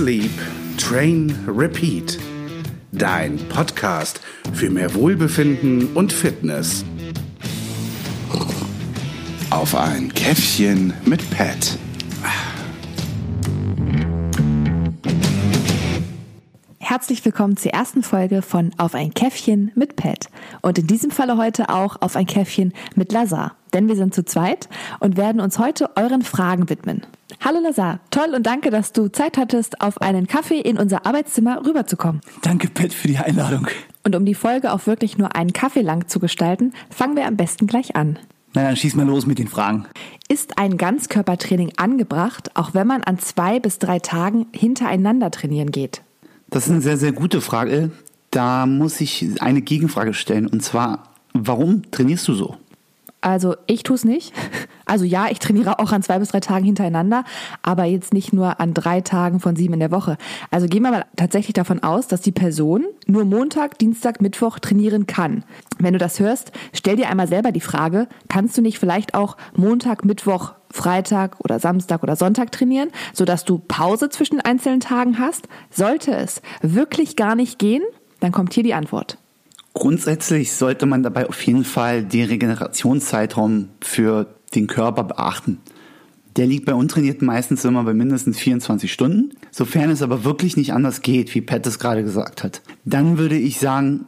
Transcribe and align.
Sleep, 0.00 0.30
Train, 0.78 1.30
Repeat. 1.46 2.18
Dein 2.90 3.36
Podcast 3.50 4.22
für 4.54 4.70
mehr 4.70 4.94
Wohlbefinden 4.94 5.92
und 5.92 6.10
Fitness. 6.10 6.86
Auf 9.50 9.74
ein 9.74 10.10
Käffchen 10.14 10.94
mit 11.04 11.20
Pat. 11.30 11.76
Herzlich 16.78 17.22
willkommen 17.22 17.58
zur 17.58 17.72
ersten 17.72 18.02
Folge 18.02 18.40
von 18.40 18.70
Auf 18.78 18.94
ein 18.94 19.12
Käffchen 19.12 19.70
mit 19.74 19.96
Pat. 19.96 20.30
Und 20.62 20.78
in 20.78 20.86
diesem 20.86 21.10
Falle 21.10 21.36
heute 21.36 21.68
auch 21.68 22.00
auf 22.00 22.16
ein 22.16 22.24
Käffchen 22.24 22.72
mit 22.94 23.12
Lazar. 23.12 23.54
Denn 23.74 23.86
wir 23.86 23.96
sind 23.96 24.14
zu 24.14 24.24
zweit 24.24 24.70
und 24.98 25.18
werden 25.18 25.42
uns 25.42 25.58
heute 25.58 25.94
euren 25.96 26.22
Fragen 26.22 26.70
widmen. 26.70 27.02
Hallo 27.42 27.58
Lazar, 27.58 28.00
toll 28.10 28.34
und 28.34 28.44
danke, 28.44 28.68
dass 28.68 28.92
du 28.92 29.08
Zeit 29.08 29.38
hattest, 29.38 29.80
auf 29.80 30.02
einen 30.02 30.26
Kaffee 30.26 30.60
in 30.60 30.76
unser 30.76 31.06
Arbeitszimmer 31.06 31.64
rüberzukommen. 31.64 32.20
Danke, 32.42 32.68
Pat, 32.68 32.92
für 32.92 33.08
die 33.08 33.16
Einladung. 33.16 33.66
Und 34.04 34.14
um 34.14 34.26
die 34.26 34.34
Folge 34.34 34.70
auch 34.70 34.86
wirklich 34.86 35.16
nur 35.16 35.34
einen 35.34 35.54
Kaffee 35.54 35.80
lang 35.80 36.06
zu 36.06 36.20
gestalten, 36.20 36.74
fangen 36.90 37.16
wir 37.16 37.26
am 37.26 37.38
besten 37.38 37.66
gleich 37.66 37.96
an. 37.96 38.18
Na 38.52 38.64
dann 38.64 38.76
schieß 38.76 38.94
mal 38.94 39.06
los 39.06 39.24
mit 39.24 39.38
den 39.38 39.48
Fragen. 39.48 39.86
Ist 40.28 40.58
ein 40.58 40.76
Ganzkörpertraining 40.76 41.72
angebracht, 41.78 42.54
auch 42.56 42.74
wenn 42.74 42.86
man 42.86 43.02
an 43.04 43.18
zwei 43.18 43.58
bis 43.58 43.78
drei 43.78 44.00
Tagen 44.00 44.46
hintereinander 44.52 45.30
trainieren 45.30 45.70
geht? 45.70 46.02
Das 46.50 46.66
ist 46.66 46.72
eine 46.72 46.82
sehr, 46.82 46.98
sehr 46.98 47.12
gute 47.12 47.40
Frage. 47.40 47.90
Da 48.30 48.66
muss 48.66 49.00
ich 49.00 49.40
eine 49.40 49.62
Gegenfrage 49.62 50.12
stellen. 50.12 50.46
Und 50.46 50.62
zwar, 50.62 51.04
warum 51.32 51.90
trainierst 51.90 52.28
du 52.28 52.34
so? 52.34 52.56
Also 53.22 53.56
ich 53.66 53.82
tue 53.82 53.96
es 53.96 54.04
nicht. 54.04 54.34
Also 54.90 55.04
ja, 55.04 55.28
ich 55.30 55.38
trainiere 55.38 55.78
auch 55.78 55.92
an 55.92 56.02
zwei 56.02 56.18
bis 56.18 56.30
drei 56.30 56.40
Tagen 56.40 56.64
hintereinander, 56.64 57.22
aber 57.62 57.84
jetzt 57.84 58.12
nicht 58.12 58.32
nur 58.32 58.58
an 58.58 58.74
drei 58.74 59.00
Tagen 59.00 59.38
von 59.38 59.54
sieben 59.54 59.74
in 59.74 59.78
der 59.78 59.92
Woche. 59.92 60.18
Also 60.50 60.66
gehen 60.66 60.82
wir 60.82 60.90
mal 60.90 61.04
tatsächlich 61.14 61.52
davon 61.52 61.80
aus, 61.80 62.08
dass 62.08 62.22
die 62.22 62.32
Person 62.32 62.86
nur 63.06 63.24
Montag, 63.24 63.78
Dienstag, 63.78 64.20
Mittwoch 64.20 64.58
trainieren 64.58 65.06
kann. 65.06 65.44
Wenn 65.78 65.92
du 65.92 66.00
das 66.00 66.18
hörst, 66.18 66.50
stell 66.72 66.96
dir 66.96 67.08
einmal 67.08 67.28
selber 67.28 67.52
die 67.52 67.60
Frage, 67.60 68.08
kannst 68.28 68.58
du 68.58 68.62
nicht 68.62 68.80
vielleicht 68.80 69.14
auch 69.14 69.36
Montag, 69.54 70.04
Mittwoch, 70.04 70.54
Freitag 70.72 71.38
oder 71.38 71.60
Samstag 71.60 72.02
oder 72.02 72.16
Sonntag 72.16 72.50
trainieren, 72.50 72.90
sodass 73.12 73.44
du 73.44 73.58
Pause 73.58 74.08
zwischen 74.08 74.40
einzelnen 74.40 74.80
Tagen 74.80 75.20
hast? 75.20 75.46
Sollte 75.70 76.16
es 76.16 76.42
wirklich 76.62 77.14
gar 77.14 77.36
nicht 77.36 77.60
gehen, 77.60 77.84
dann 78.18 78.32
kommt 78.32 78.54
hier 78.54 78.64
die 78.64 78.74
Antwort. 78.74 79.18
Grundsätzlich 79.72 80.52
sollte 80.52 80.84
man 80.86 81.04
dabei 81.04 81.28
auf 81.28 81.40
jeden 81.42 81.64
Fall 81.64 82.02
den 82.02 82.26
Regenerationszeitraum 82.26 83.68
für 83.80 84.26
den 84.54 84.66
Körper 84.66 85.04
beachten. 85.04 85.58
Der 86.36 86.46
liegt 86.46 86.64
bei 86.64 86.74
Untrainierten 86.74 87.26
meistens 87.26 87.64
immer 87.64 87.82
bei 87.82 87.92
mindestens 87.92 88.38
24 88.38 88.92
Stunden. 88.92 89.32
Sofern 89.50 89.90
es 89.90 90.02
aber 90.02 90.24
wirklich 90.24 90.56
nicht 90.56 90.72
anders 90.72 91.02
geht, 91.02 91.34
wie 91.34 91.40
Pat 91.40 91.66
es 91.66 91.78
gerade 91.78 92.04
gesagt 92.04 92.44
hat, 92.44 92.62
dann 92.84 93.18
würde 93.18 93.36
ich 93.36 93.58
sagen, 93.58 94.06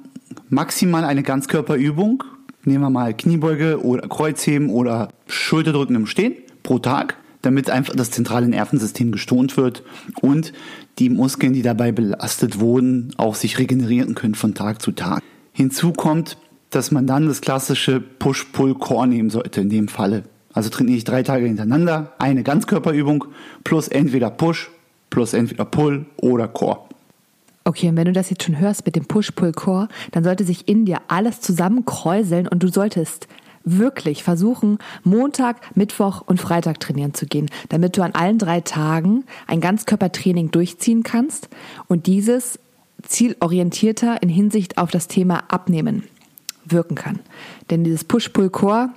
maximal 0.48 1.04
eine 1.04 1.22
Ganzkörperübung. 1.22 2.24
Nehmen 2.64 2.84
wir 2.84 2.90
mal 2.90 3.14
Kniebeuge 3.14 3.84
oder 3.84 4.08
Kreuzheben 4.08 4.70
oder 4.70 5.08
Schulterdrücken 5.26 5.96
im 5.96 6.06
Stehen 6.06 6.34
pro 6.62 6.78
Tag, 6.78 7.16
damit 7.42 7.70
einfach 7.70 7.96
das 7.96 8.12
zentrale 8.12 8.46
Nervensystem 8.46 9.10
gestont 9.10 9.56
wird 9.56 9.82
und 10.20 10.52
die 11.00 11.10
Muskeln, 11.10 11.54
die 11.54 11.62
dabei 11.62 11.90
belastet 11.90 12.60
wurden, 12.60 13.12
auch 13.16 13.34
sich 13.34 13.58
regenerieren 13.58 14.14
können 14.14 14.36
von 14.36 14.54
Tag 14.54 14.80
zu 14.80 14.92
Tag. 14.92 15.22
Hinzu 15.52 15.92
kommt, 15.92 16.38
dass 16.70 16.92
man 16.92 17.06
dann 17.06 17.26
das 17.26 17.40
klassische 17.40 18.00
Push-Pull-Core 18.00 19.08
nehmen 19.08 19.30
sollte 19.30 19.60
in 19.60 19.68
dem 19.68 19.88
Falle. 19.88 20.22
Also 20.52 20.70
trainiere 20.70 20.96
ich 20.98 21.04
drei 21.04 21.22
Tage 21.22 21.46
hintereinander, 21.46 22.12
eine 22.18 22.42
Ganzkörperübung 22.42 23.24
plus 23.64 23.88
entweder 23.88 24.30
Push, 24.30 24.70
plus 25.10 25.34
entweder 25.34 25.64
Pull 25.64 26.06
oder 26.16 26.48
Core. 26.48 26.80
Okay, 27.64 27.88
und 27.88 27.96
wenn 27.96 28.06
du 28.06 28.12
das 28.12 28.30
jetzt 28.30 28.42
schon 28.42 28.58
hörst 28.58 28.84
mit 28.86 28.96
dem 28.96 29.06
Push-Pull-Core, 29.06 29.88
dann 30.10 30.24
sollte 30.24 30.42
sich 30.44 30.68
in 30.68 30.84
dir 30.84 30.98
alles 31.06 31.40
zusammenkräuseln 31.40 32.48
und 32.48 32.62
du 32.62 32.68
solltest 32.68 33.28
wirklich 33.64 34.24
versuchen, 34.24 34.78
Montag, 35.04 35.76
Mittwoch 35.76 36.22
und 36.26 36.40
Freitag 36.40 36.80
trainieren 36.80 37.14
zu 37.14 37.26
gehen, 37.26 37.48
damit 37.68 37.96
du 37.96 38.02
an 38.02 38.16
allen 38.16 38.38
drei 38.38 38.60
Tagen 38.60 39.24
ein 39.46 39.60
Ganzkörpertraining 39.60 40.50
durchziehen 40.50 41.04
kannst 41.04 41.48
und 41.86 42.06
dieses 42.06 42.58
zielorientierter 43.04 44.20
in 44.22 44.28
Hinsicht 44.28 44.78
auf 44.78 44.90
das 44.90 45.06
Thema 45.06 45.44
Abnehmen 45.48 46.02
wirken 46.64 46.96
kann. 46.96 47.20
Denn 47.70 47.84
dieses 47.84 48.02
Push-Pull-Core 48.02 48.90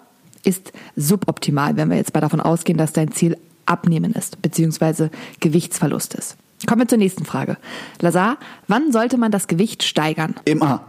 ist 0.46 0.72
suboptimal, 0.96 1.76
wenn 1.78 1.90
wir 1.90 1.98
jetzt 1.98 2.14
mal 2.14 2.22
davon 2.22 2.42
ausgehen, 2.42 2.78
dass 2.78 2.94
dein 2.94 3.12
Ziel 3.12 3.38
Abnehmen 3.66 4.14
ist, 4.14 4.42
beziehungsweise 4.42 5.10
Gewichtsverlust 5.40 6.14
ist. 6.14 6.38
Kommen 6.68 6.82
wir 6.82 6.88
zur 6.88 6.98
nächsten 6.98 7.26
Frage. 7.26 7.58
Lazar, 8.00 8.38
wann 8.68 8.92
sollte 8.92 9.18
man 9.18 9.32
das 9.32 9.48
Gewicht 9.48 9.84
steigern? 9.84 10.36
Immer. 10.46 10.84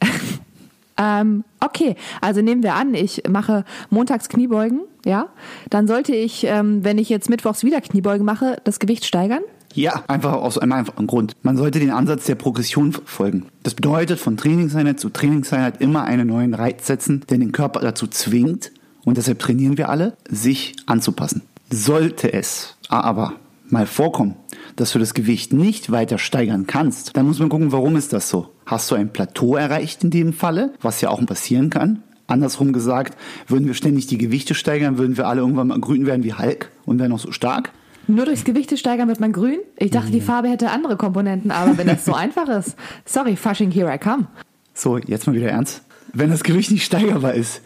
ähm, 0.98 1.44
okay, 1.60 1.96
also 2.20 2.42
nehmen 2.42 2.62
wir 2.62 2.74
an, 2.74 2.94
ich 2.94 3.22
mache 3.28 3.64
montags 3.90 4.28
Kniebeugen, 4.28 4.80
ja, 5.04 5.28
dann 5.70 5.86
sollte 5.86 6.14
ich, 6.14 6.44
ähm, 6.44 6.84
wenn 6.84 6.98
ich 6.98 7.08
jetzt 7.08 7.30
mittwochs 7.30 7.64
wieder 7.64 7.80
Kniebeugen 7.80 8.24
mache, 8.24 8.60
das 8.64 8.78
Gewicht 8.78 9.04
steigern? 9.04 9.42
Ja, 9.74 10.02
einfach 10.08 10.32
aus 10.32 10.58
einem 10.58 10.72
einfachen 10.72 11.06
Grund. 11.06 11.34
Man 11.42 11.56
sollte 11.56 11.78
den 11.78 11.90
Ansatz 11.90 12.24
der 12.24 12.34
Progression 12.34 12.92
verfolgen. 12.92 13.46
Das 13.62 13.74
bedeutet, 13.74 14.18
von 14.18 14.36
Trainingseinheit 14.36 14.98
zu 14.98 15.10
Trainingseinheit 15.10 15.80
immer 15.80 16.04
einen 16.04 16.26
neuen 16.26 16.54
Reiz 16.54 16.86
setzen, 16.86 17.24
der 17.28 17.38
den 17.38 17.52
Körper 17.52 17.80
dazu 17.80 18.06
zwingt, 18.06 18.72
und 19.08 19.16
deshalb 19.16 19.38
trainieren 19.38 19.78
wir 19.78 19.88
alle, 19.88 20.16
sich 20.28 20.76
anzupassen. 20.86 21.42
Sollte 21.70 22.32
es 22.32 22.76
aber 22.88 23.34
mal 23.68 23.86
vorkommen, 23.86 24.36
dass 24.76 24.92
du 24.92 24.98
das 24.98 25.14
Gewicht 25.14 25.52
nicht 25.52 25.90
weiter 25.90 26.18
steigern 26.18 26.66
kannst, 26.66 27.16
dann 27.16 27.26
muss 27.26 27.38
man 27.38 27.48
gucken, 27.48 27.72
warum 27.72 27.96
ist 27.96 28.12
das 28.12 28.28
so? 28.28 28.50
Hast 28.66 28.90
du 28.90 28.94
ein 28.94 29.12
Plateau 29.12 29.56
erreicht 29.56 30.04
in 30.04 30.10
dem 30.10 30.32
Falle, 30.32 30.74
was 30.80 31.00
ja 31.00 31.10
auch 31.10 31.24
passieren 31.26 31.70
kann? 31.70 32.02
Andersrum 32.26 32.72
gesagt, 32.72 33.16
würden 33.46 33.66
wir 33.66 33.74
ständig 33.74 34.06
die 34.06 34.18
Gewichte 34.18 34.54
steigern, 34.54 34.98
würden 34.98 35.16
wir 35.16 35.26
alle 35.26 35.40
irgendwann 35.40 35.68
mal 35.68 35.80
grün 35.80 36.04
werden 36.04 36.22
wie 36.22 36.34
Hulk 36.34 36.70
und 36.84 36.98
wären 36.98 37.10
noch 37.10 37.18
so 37.18 37.32
stark? 37.32 37.72
Nur 38.06 38.26
durchs 38.26 38.44
Gewichte 38.44 38.76
steigern 38.76 39.08
wird 39.08 39.20
man 39.20 39.32
grün? 39.32 39.58
Ich 39.76 39.90
dachte, 39.90 40.10
die 40.10 40.20
Farbe 40.20 40.48
hätte 40.48 40.70
andere 40.70 40.96
Komponenten, 40.96 41.50
aber 41.50 41.78
wenn 41.78 41.86
das 41.86 42.04
so 42.04 42.12
einfach 42.14 42.48
ist. 42.48 42.76
Sorry, 43.04 43.36
Fasching, 43.36 43.70
here 43.70 43.92
I 43.92 43.98
come. 43.98 44.26
So, 44.74 44.98
jetzt 44.98 45.26
mal 45.26 45.34
wieder 45.34 45.48
ernst. 45.48 45.82
Wenn 46.12 46.30
das 46.30 46.42
Gewicht 46.42 46.70
nicht 46.70 46.84
steigerbar 46.84 47.34
ist, 47.34 47.62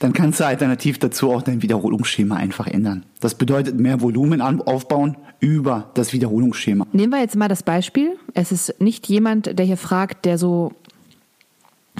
dann 0.00 0.12
kannst 0.12 0.40
du 0.40 0.46
alternativ 0.46 0.98
dazu 0.98 1.30
auch 1.30 1.42
dein 1.42 1.62
Wiederholungsschema 1.62 2.36
einfach 2.36 2.66
ändern. 2.66 3.04
Das 3.20 3.34
bedeutet 3.34 3.78
mehr 3.78 4.00
Volumen 4.00 4.40
aufbauen 4.40 5.16
über 5.40 5.90
das 5.94 6.12
Wiederholungsschema. 6.12 6.86
Nehmen 6.92 7.12
wir 7.12 7.20
jetzt 7.20 7.36
mal 7.36 7.48
das 7.48 7.62
Beispiel. 7.62 8.16
Es 8.34 8.52
ist 8.52 8.80
nicht 8.80 9.06
jemand, 9.08 9.58
der 9.58 9.66
hier 9.66 9.76
fragt, 9.76 10.24
der 10.24 10.38
so 10.38 10.72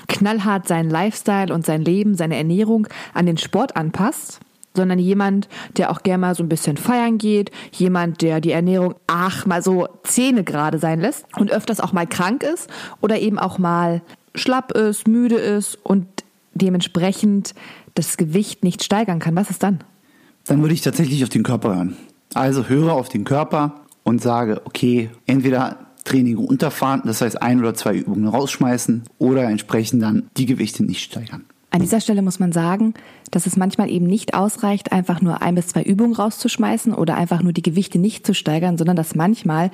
knallhart 0.08 0.68
seinen 0.68 0.90
Lifestyle 0.90 1.52
und 1.52 1.64
sein 1.64 1.82
Leben, 1.82 2.14
seine 2.14 2.36
Ernährung 2.36 2.86
an 3.14 3.26
den 3.26 3.38
Sport 3.38 3.76
anpasst, 3.76 4.40
sondern 4.74 4.98
jemand, 4.98 5.48
der 5.76 5.90
auch 5.90 6.02
gerne 6.02 6.20
mal 6.20 6.34
so 6.34 6.42
ein 6.42 6.48
bisschen 6.48 6.76
feiern 6.76 7.18
geht, 7.18 7.50
jemand, 7.72 8.20
der 8.22 8.40
die 8.40 8.52
Ernährung, 8.52 8.94
ach, 9.06 9.46
mal 9.46 9.62
so 9.62 9.88
Zähne 10.04 10.44
gerade 10.44 10.78
sein 10.78 11.00
lässt 11.00 11.24
und 11.38 11.50
öfters 11.50 11.80
auch 11.80 11.92
mal 11.92 12.06
krank 12.06 12.42
ist 12.42 12.68
oder 13.00 13.18
eben 13.18 13.38
auch 13.38 13.58
mal 13.58 14.02
schlapp 14.34 14.72
ist, 14.72 15.08
müde 15.08 15.36
ist 15.36 15.76
und 15.82 16.06
dementsprechend 16.58 17.54
das 17.94 18.16
Gewicht 18.16 18.64
nicht 18.64 18.84
steigern 18.84 19.18
kann, 19.18 19.36
was 19.36 19.50
ist 19.50 19.62
dann? 19.62 19.80
Dann 20.46 20.60
würde 20.60 20.74
ich 20.74 20.82
tatsächlich 20.82 21.22
auf 21.22 21.28
den 21.28 21.42
Körper 21.42 21.74
hören. 21.74 21.96
Also 22.34 22.68
höre 22.68 22.92
auf 22.92 23.08
den 23.08 23.24
Körper 23.24 23.80
und 24.02 24.22
sage, 24.22 24.62
okay, 24.64 25.10
entweder 25.26 25.78
Training 26.04 26.36
runterfahren, 26.36 27.02
das 27.04 27.20
heißt 27.20 27.42
ein 27.42 27.58
oder 27.58 27.74
zwei 27.74 27.94
Übungen 27.96 28.28
rausschmeißen 28.28 29.02
oder 29.18 29.44
entsprechend 29.44 30.02
dann 30.02 30.30
die 30.36 30.46
Gewichte 30.46 30.84
nicht 30.84 31.02
steigern. 31.02 31.44
An 31.70 31.80
dieser 31.80 32.00
Stelle 32.00 32.22
muss 32.22 32.38
man 32.38 32.52
sagen, 32.52 32.94
dass 33.30 33.46
es 33.46 33.56
manchmal 33.56 33.90
eben 33.90 34.06
nicht 34.06 34.34
ausreicht, 34.34 34.92
einfach 34.92 35.20
nur 35.20 35.42
ein 35.42 35.54
bis 35.54 35.68
zwei 35.68 35.82
Übungen 35.82 36.14
rauszuschmeißen 36.14 36.94
oder 36.94 37.16
einfach 37.16 37.42
nur 37.42 37.52
die 37.52 37.62
Gewichte 37.62 37.98
nicht 37.98 38.26
zu 38.26 38.34
steigern, 38.34 38.78
sondern 38.78 38.96
dass 38.96 39.14
manchmal, 39.14 39.70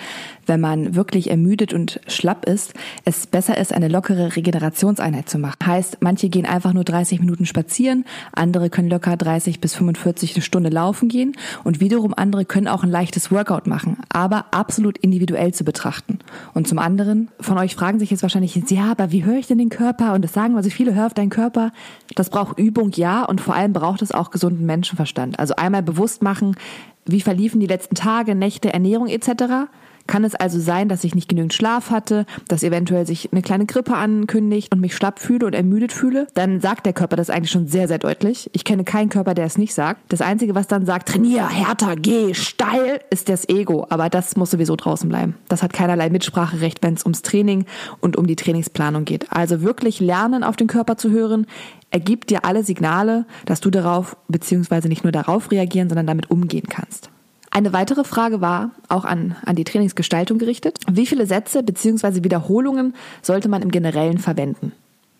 wenn 0.46 0.60
man 0.60 0.94
wirklich 0.94 1.30
ermüdet 1.30 1.72
und 1.72 2.00
schlapp 2.06 2.46
ist, 2.46 2.74
es 3.04 3.26
besser 3.26 3.58
ist, 3.58 3.72
eine 3.72 3.88
lockere 3.88 4.36
Regenerationseinheit 4.36 5.28
zu 5.28 5.38
machen. 5.38 5.56
Heißt, 5.64 5.98
manche 6.00 6.28
gehen 6.28 6.46
einfach 6.46 6.72
nur 6.72 6.84
30 6.84 7.20
Minuten 7.20 7.46
spazieren, 7.46 8.04
andere 8.32 8.70
können 8.70 8.88
locker 8.88 9.16
30 9.16 9.60
bis 9.60 9.74
45 9.74 10.34
eine 10.34 10.42
Stunde 10.42 10.70
laufen 10.70 11.08
gehen 11.08 11.36
und 11.64 11.80
wiederum 11.80 12.14
andere 12.16 12.44
können 12.44 12.68
auch 12.68 12.82
ein 12.82 12.90
leichtes 12.90 13.30
Workout 13.30 13.66
machen, 13.66 13.98
aber 14.08 14.46
absolut 14.52 14.98
individuell 14.98 15.52
zu 15.52 15.64
betrachten. 15.64 16.18
Und 16.54 16.68
zum 16.68 16.78
anderen, 16.78 17.28
von 17.40 17.58
euch 17.58 17.74
fragen 17.74 17.98
sich 17.98 18.10
jetzt 18.10 18.22
wahrscheinlich, 18.22 18.54
ja, 18.70 18.90
aber 18.90 19.12
wie 19.12 19.24
höre 19.24 19.36
ich 19.36 19.46
denn 19.46 19.58
den 19.58 19.68
Körper? 19.68 20.14
Und 20.14 20.22
das 20.22 20.32
sagen 20.32 20.56
also 20.56 20.70
viele, 20.70 20.94
hör 20.94 21.06
auf 21.06 21.14
deinen 21.14 21.30
Körper. 21.30 21.72
Das 22.14 22.30
braucht 22.30 22.58
Übung, 22.58 22.92
ja, 22.92 23.24
und 23.24 23.40
vor 23.42 23.54
allem 23.54 23.72
braucht 23.72 24.02
es 24.02 24.12
auch 24.12 24.30
gesunden 24.30 24.66
Menschenverstand. 24.66 25.38
Also 25.38 25.54
einmal 25.56 25.82
bewusst 25.82 26.22
machen, 26.22 26.56
wie 27.04 27.20
verliefen 27.20 27.60
die 27.60 27.66
letzten 27.66 27.94
Tage, 27.94 28.34
Nächte, 28.34 28.72
Ernährung 28.72 29.08
etc. 29.08 29.68
Kann 30.06 30.24
es 30.24 30.34
also 30.34 30.58
sein, 30.58 30.88
dass 30.88 31.04
ich 31.04 31.14
nicht 31.14 31.28
genügend 31.28 31.54
Schlaf 31.54 31.90
hatte, 31.90 32.26
dass 32.48 32.62
eventuell 32.62 33.06
sich 33.06 33.32
eine 33.32 33.42
kleine 33.42 33.66
Grippe 33.66 33.94
ankündigt 33.94 34.72
und 34.72 34.80
mich 34.80 34.94
schlapp 34.94 35.18
fühle 35.18 35.46
und 35.46 35.54
ermüdet 35.54 35.92
fühle? 35.92 36.26
Dann 36.34 36.60
sagt 36.60 36.86
der 36.86 36.92
Körper 36.92 37.16
das 37.16 37.30
eigentlich 37.30 37.50
schon 37.50 37.68
sehr, 37.68 37.88
sehr 37.88 37.98
deutlich. 37.98 38.50
Ich 38.52 38.64
kenne 38.64 38.84
keinen 38.84 39.08
Körper, 39.08 39.34
der 39.34 39.46
es 39.46 39.58
nicht 39.58 39.74
sagt. 39.74 40.00
Das 40.12 40.20
Einzige, 40.20 40.54
was 40.54 40.66
dann 40.66 40.86
sagt, 40.86 41.08
trainier, 41.08 41.48
härter, 41.48 41.96
geh, 41.96 42.34
steil, 42.34 43.00
ist 43.10 43.28
das 43.28 43.48
Ego. 43.48 43.86
Aber 43.90 44.08
das 44.08 44.36
muss 44.36 44.50
sowieso 44.50 44.76
draußen 44.76 45.08
bleiben. 45.08 45.36
Das 45.48 45.62
hat 45.62 45.72
keinerlei 45.72 46.10
Mitspracherecht, 46.10 46.82
wenn 46.82 46.94
es 46.94 47.04
ums 47.04 47.22
Training 47.22 47.66
und 48.00 48.16
um 48.16 48.26
die 48.26 48.36
Trainingsplanung 48.36 49.04
geht. 49.04 49.30
Also 49.30 49.62
wirklich 49.62 50.00
lernen, 50.00 50.44
auf 50.44 50.56
den 50.56 50.66
Körper 50.66 50.96
zu 50.96 51.10
hören, 51.10 51.46
ergibt 51.90 52.30
dir 52.30 52.44
alle 52.44 52.64
Signale, 52.64 53.26
dass 53.44 53.60
du 53.60 53.70
darauf, 53.70 54.16
beziehungsweise 54.28 54.88
nicht 54.88 55.04
nur 55.04 55.12
darauf 55.12 55.50
reagieren, 55.50 55.88
sondern 55.88 56.06
damit 56.06 56.30
umgehen 56.30 56.66
kannst. 56.68 57.11
Eine 57.54 57.74
weitere 57.74 58.02
Frage 58.02 58.40
war 58.40 58.70
auch 58.88 59.04
an, 59.04 59.36
an 59.44 59.56
die 59.56 59.64
Trainingsgestaltung 59.64 60.38
gerichtet. 60.38 60.78
Wie 60.90 61.04
viele 61.04 61.26
Sätze 61.26 61.62
bzw. 61.62 62.24
Wiederholungen 62.24 62.94
sollte 63.20 63.50
man 63.50 63.60
im 63.60 63.70
Generellen 63.70 64.16
verwenden? 64.16 64.72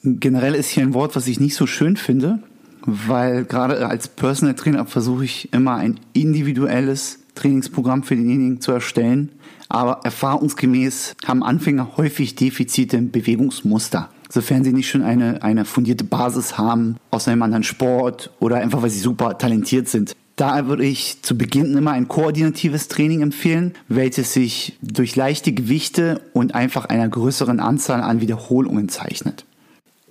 Generell 0.02 0.54
ist 0.54 0.70
hier 0.70 0.82
ein 0.82 0.94
Wort, 0.94 1.14
was 1.14 1.26
ich 1.26 1.40
nicht 1.40 1.54
so 1.54 1.66
schön 1.66 1.98
finde, 1.98 2.38
weil 2.86 3.44
gerade 3.44 3.86
als 3.86 4.08
Personal 4.08 4.54
Trainer 4.54 4.86
versuche 4.86 5.26
ich 5.26 5.52
immer 5.52 5.76
ein 5.76 6.00
individuelles 6.14 7.18
Trainingsprogramm 7.34 8.02
für 8.02 8.16
denjenigen 8.16 8.62
zu 8.62 8.72
erstellen. 8.72 9.32
Aber 9.68 10.00
erfahrungsgemäß 10.02 11.14
haben 11.26 11.42
Anfänger 11.42 11.98
häufig 11.98 12.34
Defizite 12.34 12.96
im 12.96 13.10
Bewegungsmuster 13.10 14.08
sofern 14.32 14.64
sie 14.64 14.72
nicht 14.72 14.88
schon 14.88 15.02
eine, 15.02 15.42
eine 15.42 15.66
fundierte 15.66 16.04
Basis 16.04 16.56
haben 16.56 16.96
aus 17.10 17.28
einem 17.28 17.42
anderen 17.42 17.64
Sport 17.64 18.30
oder 18.40 18.56
einfach 18.56 18.80
weil 18.80 18.88
sie 18.88 18.98
super 18.98 19.36
talentiert 19.36 19.88
sind. 19.88 20.16
Da 20.42 20.66
würde 20.66 20.84
ich 20.84 21.22
zu 21.22 21.38
Beginn 21.38 21.76
immer 21.76 21.92
ein 21.92 22.08
koordinatives 22.08 22.88
Training 22.88 23.22
empfehlen, 23.22 23.74
welches 23.86 24.32
sich 24.32 24.76
durch 24.82 25.14
leichte 25.14 25.52
Gewichte 25.52 26.20
und 26.32 26.56
einfach 26.56 26.86
einer 26.86 27.08
größeren 27.08 27.60
Anzahl 27.60 28.02
an 28.02 28.20
Wiederholungen 28.20 28.88
zeichnet. 28.88 29.44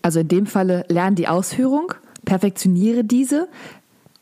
Also 0.03 0.21
in 0.21 0.29
dem 0.29 0.45
Falle 0.45 0.85
lerne 0.87 1.17
die 1.17 1.27
Ausführung, 1.27 1.91
perfektioniere 2.23 3.03
diese, 3.03 3.49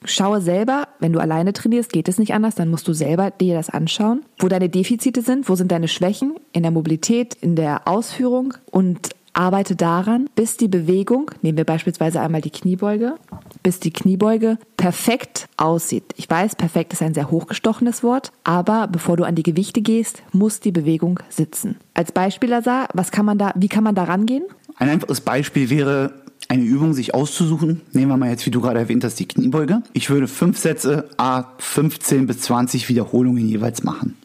schaue 0.04 0.42
selber, 0.42 0.88
wenn 1.00 1.14
du 1.14 1.20
alleine 1.20 1.54
trainierst, 1.54 1.92
geht 1.92 2.08
es 2.08 2.18
nicht 2.18 2.34
anders, 2.34 2.56
dann 2.56 2.70
musst 2.70 2.88
du 2.88 2.94
selber 2.94 3.30
dir 3.30 3.54
das 3.54 3.70
anschauen, 3.70 4.24
wo 4.40 4.48
deine 4.48 4.68
Defizite 4.70 5.22
sind, 5.22 5.48
wo 5.48 5.54
sind 5.54 5.72
deine 5.72 5.88
Schwächen 5.88 6.34
in 6.54 6.64
der 6.64 6.72
Mobilität, 6.72 7.36
in 7.40 7.56
der 7.56 7.88
Ausführung 7.88 8.56
und 8.72 9.10
arbeite 9.34 9.76
daran, 9.76 10.30
bis 10.36 10.58
die 10.58 10.68
Bewegung, 10.68 11.32
nehmen 11.42 11.58
wir 11.58 11.66
beispielsweise 11.66 12.20
einmal 12.22 12.42
die 12.42 12.50
Kniebeuge, 12.50 13.16
bis 13.64 13.80
die 13.80 13.92
Kniebeuge 13.92 14.58
perfekt 14.78 15.48
aussieht. 15.58 16.04
Ich 16.16 16.30
weiß, 16.30 16.56
perfekt 16.56 16.94
ist 16.94 17.02
ein 17.02 17.14
sehr 17.14 17.32
hochgestochenes 17.32 18.04
Wort, 18.04 18.32
aber 18.44 18.88
bevor 18.88 19.18
du 19.18 19.24
an 19.24 19.36
die 19.36 19.44
Gewichte 19.44 19.82
gehst, 19.82 20.24
muss 20.32 20.60
die 20.60 20.72
Bewegung 20.72 21.20
sitzen. 21.30 21.78
Als 21.94 22.12
Beispiel, 22.12 22.50
Lazar, 22.50 22.88
was 22.94 23.12
kann 23.12 23.26
man 23.26 23.38
da, 23.38 23.54
wie 23.56 23.70
kann 23.70 23.84
man 23.84 23.96
da 23.96 24.06
rangehen? 24.06 24.44
Ein 24.78 24.90
einfaches 24.90 25.22
Beispiel 25.22 25.70
wäre, 25.70 26.14
eine 26.48 26.64
Übung 26.64 26.94
sich 26.94 27.14
auszusuchen. 27.14 27.82
Nehmen 27.92 28.12
wir 28.12 28.18
mal 28.18 28.30
jetzt, 28.30 28.46
wie 28.46 28.52
du 28.52 28.62
gerade 28.62 28.80
erwähnt 28.80 29.04
hast, 29.04 29.20
die 29.20 29.28
Kniebeuge. 29.28 29.84
Ich 29.94 30.10
würde 30.10 30.28
fünf 30.28 30.58
Sätze, 30.58 31.10
a 31.18 31.46
15 31.60 32.28
bis 32.28 32.40
20 32.42 32.90
Wiederholungen 32.90 33.48
jeweils 33.48 33.84
machen. 33.84 34.18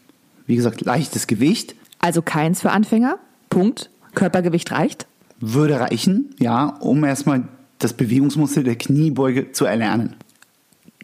Wie 0.47 0.55
gesagt, 0.55 0.81
leichtes 0.81 1.27
Gewicht. 1.27 1.75
Also 1.99 2.21
keins 2.21 2.61
für 2.61 2.71
Anfänger. 2.71 3.19
Punkt. 3.49 3.89
Körpergewicht 4.15 4.71
reicht? 4.71 5.07
Würde 5.39 5.79
reichen, 5.79 6.33
ja, 6.39 6.67
um 6.79 7.03
erstmal 7.03 7.43
das 7.79 7.93
Bewegungsmuster 7.93 8.63
der 8.63 8.77
Kniebeuge 8.77 9.51
zu 9.51 9.65
erlernen. 9.65 10.15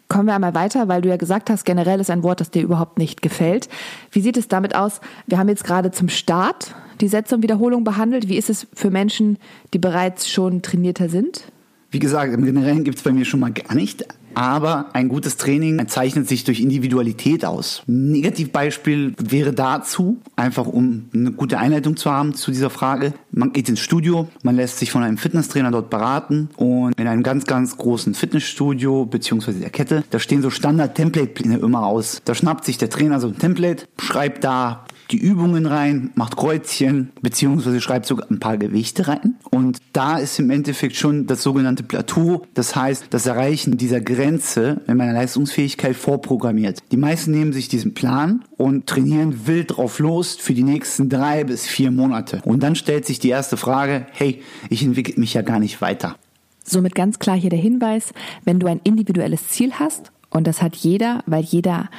Kommen 0.08 0.26
wir 0.26 0.34
einmal 0.34 0.54
weiter, 0.54 0.88
weil 0.88 1.00
du 1.00 1.08
ja 1.08 1.16
gesagt 1.16 1.48
hast, 1.48 1.64
generell 1.64 2.00
ist 2.00 2.10
ein 2.10 2.22
Wort, 2.22 2.40
das 2.40 2.50
dir 2.50 2.62
überhaupt 2.62 2.98
nicht 2.98 3.22
gefällt. 3.22 3.68
Wie 4.10 4.20
sieht 4.20 4.36
es 4.36 4.48
damit 4.48 4.74
aus? 4.74 5.00
Wir 5.26 5.38
haben 5.38 5.48
jetzt 5.48 5.64
gerade 5.64 5.90
zum 5.90 6.08
Start 6.08 6.74
die 7.00 7.08
Sätze 7.08 7.34
und 7.34 7.42
Wiederholung 7.42 7.84
behandelt. 7.84 8.28
Wie 8.28 8.36
ist 8.36 8.50
es 8.50 8.66
für 8.74 8.90
Menschen, 8.90 9.38
die 9.72 9.78
bereits 9.78 10.30
schon 10.30 10.60
trainierter 10.60 11.08
sind? 11.08 11.44
Wie 11.90 11.98
gesagt, 11.98 12.32
im 12.32 12.44
Generellen 12.44 12.84
gibt 12.84 12.98
es 12.98 13.02
bei 13.02 13.12
mir 13.12 13.24
schon 13.24 13.40
mal 13.40 13.52
gar 13.52 13.74
nicht. 13.74 14.04
Aber 14.34 14.86
ein 14.92 15.08
gutes 15.08 15.36
Training 15.36 15.86
zeichnet 15.88 16.28
sich 16.28 16.44
durch 16.44 16.60
Individualität 16.60 17.44
aus. 17.44 17.82
Negativbeispiel 17.86 19.14
wäre 19.18 19.52
dazu, 19.52 20.20
einfach 20.36 20.66
um 20.66 21.08
eine 21.14 21.32
gute 21.32 21.58
Einleitung 21.58 21.96
zu 21.96 22.10
haben 22.10 22.34
zu 22.34 22.50
dieser 22.50 22.70
Frage. 22.70 23.12
Man 23.30 23.52
geht 23.52 23.68
ins 23.68 23.80
Studio, 23.80 24.28
man 24.42 24.56
lässt 24.56 24.78
sich 24.78 24.90
von 24.90 25.02
einem 25.02 25.18
Fitnesstrainer 25.18 25.70
dort 25.70 25.90
beraten 25.90 26.48
und 26.56 26.98
in 26.98 27.06
einem 27.06 27.22
ganz, 27.22 27.44
ganz 27.44 27.76
großen 27.76 28.14
Fitnessstudio 28.14 29.06
beziehungsweise 29.06 29.60
der 29.60 29.70
Kette, 29.70 30.04
da 30.10 30.18
stehen 30.18 30.42
so 30.42 30.50
Standard-Template-Pläne 30.50 31.58
immer 31.58 31.86
aus. 31.86 32.22
Da 32.24 32.34
schnappt 32.34 32.64
sich 32.64 32.78
der 32.78 32.90
Trainer 32.90 33.20
so 33.20 33.28
ein 33.28 33.38
Template, 33.38 33.86
schreibt 33.98 34.44
da 34.44 34.84
die 35.12 35.18
Übungen 35.18 35.66
rein, 35.66 36.10
macht 36.14 36.36
Kreuzchen, 36.36 37.10
beziehungsweise 37.20 37.80
schreibt 37.80 38.06
sogar 38.06 38.30
ein 38.30 38.40
paar 38.40 38.56
Gewichte 38.56 39.08
rein. 39.08 39.36
Und 39.50 39.78
da 39.92 40.18
ist 40.18 40.38
im 40.38 40.50
Endeffekt 40.50 40.96
schon 40.96 41.26
das 41.26 41.42
sogenannte 41.42 41.82
Plateau, 41.82 42.46
das 42.54 42.74
heißt 42.74 43.06
das 43.10 43.26
Erreichen 43.26 43.76
dieser 43.76 44.00
Grenze 44.00 44.80
in 44.86 44.96
meiner 44.96 45.12
Leistungsfähigkeit 45.12 45.94
vorprogrammiert. 45.94 46.82
Die 46.90 46.96
meisten 46.96 47.30
nehmen 47.30 47.52
sich 47.52 47.68
diesen 47.68 47.94
Plan 47.94 48.44
und 48.56 48.86
trainieren 48.86 49.46
wild 49.46 49.76
drauf 49.76 49.98
los 49.98 50.36
für 50.36 50.54
die 50.54 50.64
nächsten 50.64 51.08
drei 51.08 51.44
bis 51.44 51.66
vier 51.66 51.90
Monate. 51.90 52.40
Und 52.44 52.62
dann 52.62 52.74
stellt 52.74 53.06
sich 53.06 53.18
die 53.18 53.28
erste 53.28 53.56
Frage, 53.56 54.06
hey, 54.12 54.42
ich 54.70 54.82
entwickle 54.82 55.14
mich 55.18 55.34
ja 55.34 55.42
gar 55.42 55.58
nicht 55.58 55.80
weiter. 55.80 56.16
Somit 56.64 56.94
ganz 56.94 57.18
klar 57.18 57.36
hier 57.36 57.50
der 57.50 57.58
Hinweis, 57.58 58.12
wenn 58.44 58.60
du 58.60 58.66
ein 58.66 58.80
individuelles 58.84 59.48
Ziel 59.48 59.72
hast, 59.74 60.12
und 60.30 60.46
das 60.46 60.62
hat 60.62 60.74
jeder, 60.76 61.22
weil 61.26 61.44
jeder 61.44 61.90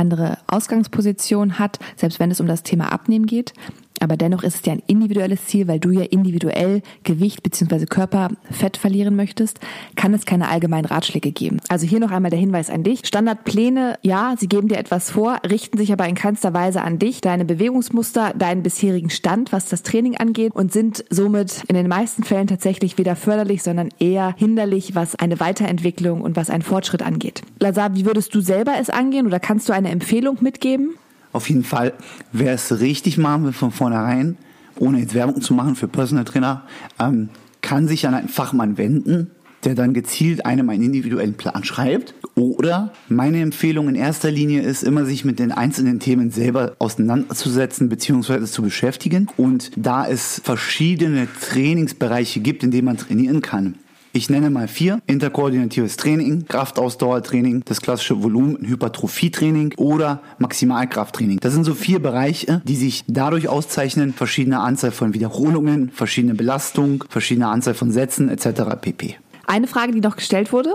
andere 0.00 0.38
Ausgangsposition 0.46 1.58
hat, 1.58 1.78
selbst 1.96 2.18
wenn 2.18 2.30
es 2.30 2.40
um 2.40 2.46
das 2.46 2.62
Thema 2.62 2.90
Abnehmen 2.92 3.26
geht. 3.26 3.52
Aber 4.00 4.16
dennoch 4.16 4.42
ist 4.42 4.56
es 4.56 4.66
ja 4.66 4.72
ein 4.72 4.82
individuelles 4.86 5.44
Ziel, 5.46 5.68
weil 5.68 5.78
du 5.78 5.90
ja 5.90 6.02
individuell 6.02 6.82
Gewicht 7.04 7.42
bzw. 7.42 7.84
Körperfett 7.86 8.76
verlieren 8.76 9.14
möchtest, 9.14 9.60
kann 9.94 10.14
es 10.14 10.24
keine 10.24 10.48
allgemeinen 10.48 10.86
Ratschläge 10.86 11.30
geben. 11.32 11.58
Also 11.68 11.86
hier 11.86 12.00
noch 12.00 12.10
einmal 12.10 12.30
der 12.30 12.40
Hinweis 12.40 12.70
an 12.70 12.82
dich. 12.82 13.06
Standardpläne, 13.06 13.98
ja, 14.02 14.34
sie 14.38 14.48
geben 14.48 14.68
dir 14.68 14.78
etwas 14.78 15.10
vor, 15.10 15.38
richten 15.48 15.78
sich 15.78 15.92
aber 15.92 16.08
in 16.08 16.14
keinster 16.14 16.54
Weise 16.54 16.82
an 16.82 16.98
dich, 16.98 17.20
deine 17.20 17.44
Bewegungsmuster, 17.44 18.32
deinen 18.36 18.62
bisherigen 18.62 19.10
Stand, 19.10 19.52
was 19.52 19.68
das 19.68 19.82
Training 19.82 20.16
angeht 20.16 20.54
und 20.54 20.72
sind 20.72 21.04
somit 21.10 21.64
in 21.68 21.74
den 21.74 21.88
meisten 21.88 22.24
Fällen 22.24 22.46
tatsächlich 22.46 22.96
weder 22.98 23.16
förderlich, 23.16 23.62
sondern 23.62 23.90
eher 23.98 24.34
hinderlich, 24.36 24.94
was 24.94 25.14
eine 25.14 25.40
Weiterentwicklung 25.40 26.22
und 26.22 26.36
was 26.36 26.48
einen 26.48 26.62
Fortschritt 26.62 27.02
angeht. 27.02 27.42
Lazar, 27.58 27.94
wie 27.94 28.06
würdest 28.06 28.34
du 28.34 28.40
selber 28.40 28.72
es 28.80 28.88
angehen 28.88 29.26
oder 29.26 29.40
kannst 29.40 29.68
du 29.68 29.74
eine 29.74 29.90
Empfehlung 29.90 30.38
mitgeben? 30.40 30.94
Auf 31.32 31.48
jeden 31.48 31.64
Fall, 31.64 31.92
wer 32.32 32.54
es 32.54 32.80
richtig 32.80 33.18
machen 33.18 33.44
will 33.44 33.52
von 33.52 33.70
vornherein, 33.70 34.36
ohne 34.78 34.98
jetzt 35.00 35.14
Werbung 35.14 35.40
zu 35.40 35.54
machen 35.54 35.76
für 35.76 35.88
Personal 35.88 36.24
Trainer, 36.24 36.62
ähm, 36.98 37.28
kann 37.60 37.86
sich 37.86 38.06
an 38.06 38.14
einen 38.14 38.28
Fachmann 38.28 38.78
wenden, 38.78 39.30
der 39.64 39.74
dann 39.74 39.92
gezielt 39.92 40.46
einem 40.46 40.70
einen 40.70 40.82
individuellen 40.82 41.34
Plan 41.34 41.64
schreibt. 41.64 42.14
Oder 42.34 42.92
meine 43.08 43.40
Empfehlung 43.40 43.88
in 43.88 43.94
erster 43.94 44.30
Linie 44.30 44.62
ist 44.62 44.82
immer, 44.82 45.04
sich 45.04 45.24
mit 45.24 45.38
den 45.38 45.52
einzelnen 45.52 46.00
Themen 46.00 46.30
selber 46.30 46.76
auseinanderzusetzen 46.78 47.88
bzw. 47.88 48.44
zu 48.46 48.62
beschäftigen. 48.62 49.28
Und 49.36 49.70
da 49.76 50.06
es 50.06 50.40
verschiedene 50.42 51.28
Trainingsbereiche 51.40 52.40
gibt, 52.40 52.64
in 52.64 52.70
denen 52.70 52.86
man 52.86 52.96
trainieren 52.96 53.42
kann, 53.42 53.74
ich 54.12 54.30
nenne 54.30 54.50
mal 54.50 54.68
vier. 54.68 55.00
Interkoordinatives 55.06 55.96
Training, 55.96 56.46
Kraftausdauertraining, 56.46 57.62
das 57.64 57.80
klassische 57.80 58.22
Volumen- 58.22 58.66
Hypertrophietraining 58.66 59.74
oder 59.76 60.20
Maximalkrafttraining. 60.38 61.40
Das 61.40 61.52
sind 61.52 61.64
so 61.64 61.74
vier 61.74 62.00
Bereiche, 62.00 62.62
die 62.64 62.76
sich 62.76 63.04
dadurch 63.06 63.48
auszeichnen, 63.48 64.12
verschiedene 64.12 64.60
Anzahl 64.60 64.90
von 64.90 65.14
Wiederholungen, 65.14 65.90
verschiedene 65.90 66.34
Belastung, 66.34 67.04
verschiedene 67.08 67.48
Anzahl 67.48 67.74
von 67.74 67.90
Sätzen 67.90 68.28
etc. 68.28 68.62
pp. 68.80 69.16
Eine 69.46 69.66
Frage, 69.66 69.92
die 69.92 70.00
noch 70.00 70.16
gestellt 70.16 70.52
wurde, 70.52 70.74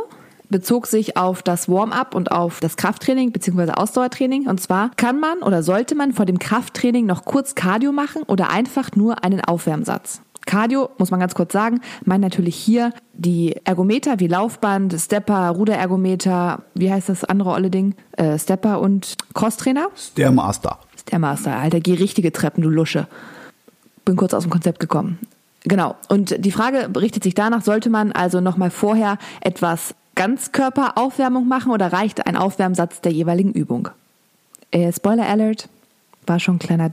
bezog 0.49 0.87
sich 0.87 1.17
auf 1.17 1.43
das 1.43 1.69
Warm-up 1.69 2.15
und 2.15 2.31
auf 2.31 2.59
das 2.59 2.77
Krafttraining 2.77 3.31
bzw. 3.31 3.71
Ausdauertraining. 3.71 4.47
Und 4.47 4.61
zwar 4.61 4.91
kann 4.95 5.19
man 5.19 5.39
oder 5.39 5.63
sollte 5.63 5.95
man 5.95 6.13
vor 6.13 6.25
dem 6.25 6.39
Krafttraining 6.39 7.05
noch 7.05 7.25
kurz 7.25 7.55
Cardio 7.55 7.91
machen 7.91 8.23
oder 8.23 8.49
einfach 8.49 8.91
nur 8.95 9.23
einen 9.23 9.41
Aufwärmsatz? 9.41 10.21
Cardio, 10.45 10.89
muss 10.97 11.11
man 11.11 11.19
ganz 11.19 11.33
kurz 11.33 11.53
sagen, 11.53 11.81
meint 12.03 12.21
natürlich 12.21 12.55
hier 12.55 12.91
die 13.13 13.55
Ergometer 13.63 14.19
wie 14.19 14.27
Laufband, 14.27 14.93
Stepper, 14.93 15.49
Ruderergometer, 15.49 16.63
wie 16.75 16.91
heißt 16.91 17.09
das 17.09 17.23
andere 17.23 17.51
olle 17.51 17.69
Ding? 17.69 17.95
Äh, 18.13 18.37
Stepper 18.37 18.79
und 18.79 19.15
Crosstrainer? 19.33 19.87
Stairmaster. 19.95 20.79
Stairmaster, 21.01 21.55
Alter, 21.55 21.79
geh 21.79 21.93
richtige 21.93 22.31
Treppen, 22.31 22.61
du 22.61 22.69
Lusche. 22.69 23.07
Bin 24.05 24.15
kurz 24.15 24.33
aus 24.33 24.43
dem 24.43 24.51
Konzept 24.51 24.79
gekommen. 24.79 25.19
Genau. 25.63 25.95
Und 26.09 26.45
die 26.45 26.51
Frage 26.51 26.89
richtet 26.95 27.23
sich 27.23 27.33
danach, 27.33 27.63
sollte 27.63 27.89
man 27.89 28.11
also 28.11 28.39
nochmal 28.39 28.69
vorher 28.69 29.17
etwas 29.41 29.95
Ganzkörperaufwärmung 30.13 31.47
machen 31.47 31.71
oder 31.71 31.91
reicht 31.91 32.27
ein 32.27 32.37
Aufwärmsatz 32.37 33.01
der 33.01 33.11
jeweiligen 33.11 33.51
Übung? 33.51 33.89
Äh, 34.71 34.93
Spoiler 34.93 35.27
Alert, 35.27 35.67
war 36.27 36.39
schon 36.39 36.55
ein 36.55 36.59
kleiner 36.59 36.91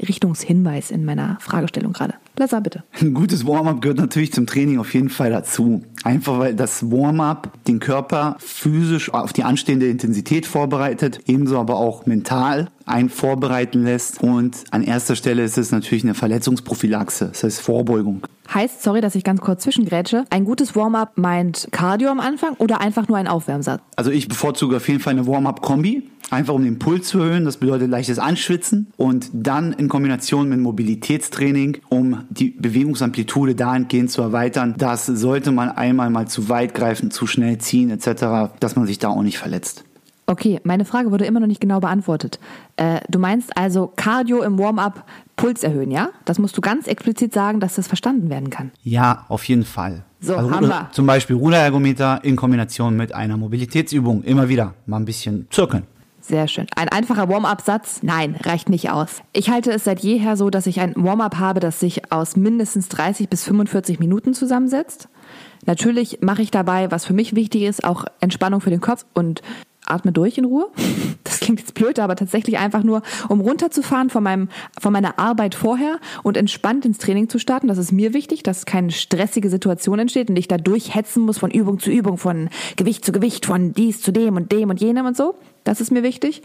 Richtungshinweis 0.00 0.90
in 0.90 1.04
meiner 1.04 1.38
Fragestellung 1.40 1.92
gerade. 1.92 2.14
Lazar, 2.38 2.60
bitte. 2.60 2.84
Ein 3.00 3.14
gutes 3.14 3.46
Warm-up 3.46 3.80
gehört 3.80 3.98
natürlich 3.98 4.32
zum 4.32 4.46
Training 4.46 4.78
auf 4.78 4.92
jeden 4.92 5.08
Fall 5.08 5.30
dazu. 5.30 5.82
Einfach 6.04 6.38
weil 6.38 6.54
das 6.54 6.90
Warm-up 6.90 7.50
den 7.66 7.78
Körper 7.78 8.36
physisch 8.38 9.12
auf 9.12 9.32
die 9.32 9.42
anstehende 9.42 9.88
Intensität 9.88 10.46
vorbereitet, 10.46 11.20
ebenso 11.26 11.58
aber 11.58 11.76
auch 11.76 12.06
mental 12.06 12.68
einen 12.84 13.08
vorbereiten 13.08 13.84
lässt. 13.84 14.22
Und 14.22 14.64
an 14.70 14.82
erster 14.82 15.16
Stelle 15.16 15.42
ist 15.42 15.58
es 15.58 15.72
natürlich 15.72 16.04
eine 16.04 16.14
Verletzungsprophylaxe, 16.14 17.28
das 17.28 17.42
heißt 17.42 17.60
Vorbeugung. 17.60 18.22
Heißt, 18.52 18.82
sorry, 18.82 19.00
dass 19.00 19.14
ich 19.16 19.24
ganz 19.24 19.40
kurz 19.40 19.64
zwischengrätsche, 19.64 20.24
ein 20.30 20.44
gutes 20.44 20.76
Warm-up 20.76 21.12
meint 21.16 21.68
Cardio 21.72 22.10
am 22.10 22.20
Anfang 22.20 22.54
oder 22.58 22.80
einfach 22.80 23.08
nur 23.08 23.16
ein 23.16 23.26
Aufwärmsatz? 23.26 23.80
Also 23.96 24.12
ich 24.12 24.28
bevorzuge 24.28 24.76
auf 24.76 24.86
jeden 24.88 25.00
Fall 25.00 25.14
eine 25.14 25.26
Warm-up-Kombi, 25.26 26.04
einfach 26.30 26.54
um 26.54 26.64
den 26.64 26.78
Puls 26.78 27.08
zu 27.08 27.20
erhöhen. 27.20 27.44
Das 27.44 27.58
bedeutet 27.58 27.90
leichtes 27.90 28.18
Anschwitzen 28.18 28.92
und 28.96 29.30
dann 29.32 29.72
in 29.72 29.88
Kombination 29.88 30.48
mit 30.48 30.60
Mobilitätstraining, 30.60 31.78
um 31.88 32.24
die 32.30 32.50
Bewegungsamplitude 32.50 33.54
dahingehend 33.54 34.10
zu 34.10 34.22
erweitern. 34.22 34.74
Das 34.78 35.06
sollte 35.06 35.52
man 35.52 35.70
einmal 35.70 36.10
mal 36.10 36.28
zu 36.28 36.48
weit 36.48 36.74
greifen, 36.74 37.10
zu 37.10 37.26
schnell 37.26 37.58
ziehen 37.58 37.90
etc., 37.90 38.52
dass 38.60 38.76
man 38.76 38.86
sich 38.86 38.98
da 38.98 39.08
auch 39.08 39.22
nicht 39.22 39.38
verletzt. 39.38 39.84
Okay, 40.28 40.60
meine 40.64 40.84
Frage 40.84 41.12
wurde 41.12 41.24
immer 41.24 41.38
noch 41.38 41.46
nicht 41.46 41.60
genau 41.60 41.78
beantwortet. 41.78 42.40
Äh, 42.74 43.00
du 43.08 43.20
meinst 43.20 43.56
also 43.56 43.92
Cardio 43.94 44.42
im 44.42 44.58
Warm-up 44.58 45.04
Puls 45.36 45.62
erhöhen, 45.62 45.92
ja? 45.92 46.08
Das 46.24 46.40
musst 46.40 46.56
du 46.56 46.60
ganz 46.60 46.88
explizit 46.88 47.32
sagen, 47.32 47.60
dass 47.60 47.76
das 47.76 47.86
verstanden 47.86 48.28
werden 48.28 48.50
kann. 48.50 48.72
Ja, 48.82 49.24
auf 49.28 49.44
jeden 49.44 49.64
Fall. 49.64 50.02
So, 50.20 50.34
also, 50.34 50.50
haben 50.50 50.66
wir. 50.66 50.88
Zum 50.90 51.06
Beispiel 51.06 51.36
Ruderergometer 51.36 52.24
in 52.24 52.34
Kombination 52.34 52.96
mit 52.96 53.14
einer 53.14 53.36
Mobilitätsübung. 53.36 54.24
Immer 54.24 54.48
wieder 54.48 54.74
mal 54.86 54.96
ein 54.96 55.04
bisschen 55.04 55.46
zirkeln. 55.50 55.84
Sehr 56.26 56.48
schön. 56.48 56.66
Ein 56.74 56.88
einfacher 56.88 57.28
Warm-up-Satz? 57.28 58.00
Nein, 58.02 58.34
reicht 58.42 58.68
nicht 58.68 58.90
aus. 58.90 59.22
Ich 59.32 59.48
halte 59.48 59.70
es 59.70 59.84
seit 59.84 60.00
jeher 60.00 60.36
so, 60.36 60.50
dass 60.50 60.66
ich 60.66 60.80
ein 60.80 60.92
Warm-up 60.96 61.38
habe, 61.38 61.60
das 61.60 61.78
sich 61.78 62.10
aus 62.10 62.34
mindestens 62.34 62.88
30 62.88 63.28
bis 63.28 63.44
45 63.44 64.00
Minuten 64.00 64.34
zusammensetzt. 64.34 65.08
Natürlich 65.66 66.18
mache 66.22 66.42
ich 66.42 66.50
dabei, 66.50 66.90
was 66.90 67.04
für 67.04 67.12
mich 67.12 67.36
wichtig 67.36 67.62
ist, 67.62 67.84
auch 67.84 68.06
Entspannung 68.18 68.60
für 68.60 68.70
den 68.70 68.80
Kopf 68.80 69.06
und 69.14 69.40
atme 69.84 70.10
durch 70.10 70.36
in 70.36 70.46
Ruhe. 70.46 70.68
Das 71.22 71.40
klingt 71.40 71.60
jetzt 71.60 71.74
blöd, 71.74 71.98
aber 71.98 72.16
tatsächlich 72.16 72.58
einfach 72.58 72.82
nur, 72.82 73.02
um 73.28 73.40
runterzufahren 73.40 74.10
von 74.10 74.22
meinem, 74.22 74.48
von 74.80 74.92
meiner 74.92 75.18
Arbeit 75.18 75.54
vorher 75.54 75.98
und 76.22 76.36
entspannt 76.36 76.84
ins 76.84 76.98
Training 76.98 77.28
zu 77.28 77.38
starten. 77.38 77.68
Das 77.68 77.78
ist 77.78 77.92
mir 77.92 78.14
wichtig, 78.14 78.42
dass 78.42 78.64
keine 78.64 78.90
stressige 78.90 79.50
Situation 79.50 79.98
entsteht 79.98 80.30
und 80.30 80.36
ich 80.36 80.48
da 80.48 80.56
durchhetzen 80.56 81.24
muss 81.24 81.38
von 81.38 81.50
Übung 81.50 81.78
zu 81.78 81.90
Übung, 81.90 82.16
von 82.16 82.48
Gewicht 82.76 83.04
zu 83.04 83.12
Gewicht, 83.12 83.44
von 83.44 83.74
dies 83.74 84.00
zu 84.00 84.12
dem 84.12 84.36
und 84.36 84.50
dem 84.50 84.70
und 84.70 84.80
jenem 84.80 85.06
und 85.06 85.16
so. 85.16 85.34
Das 85.66 85.80
ist 85.80 85.90
mir 85.90 86.02
wichtig 86.02 86.42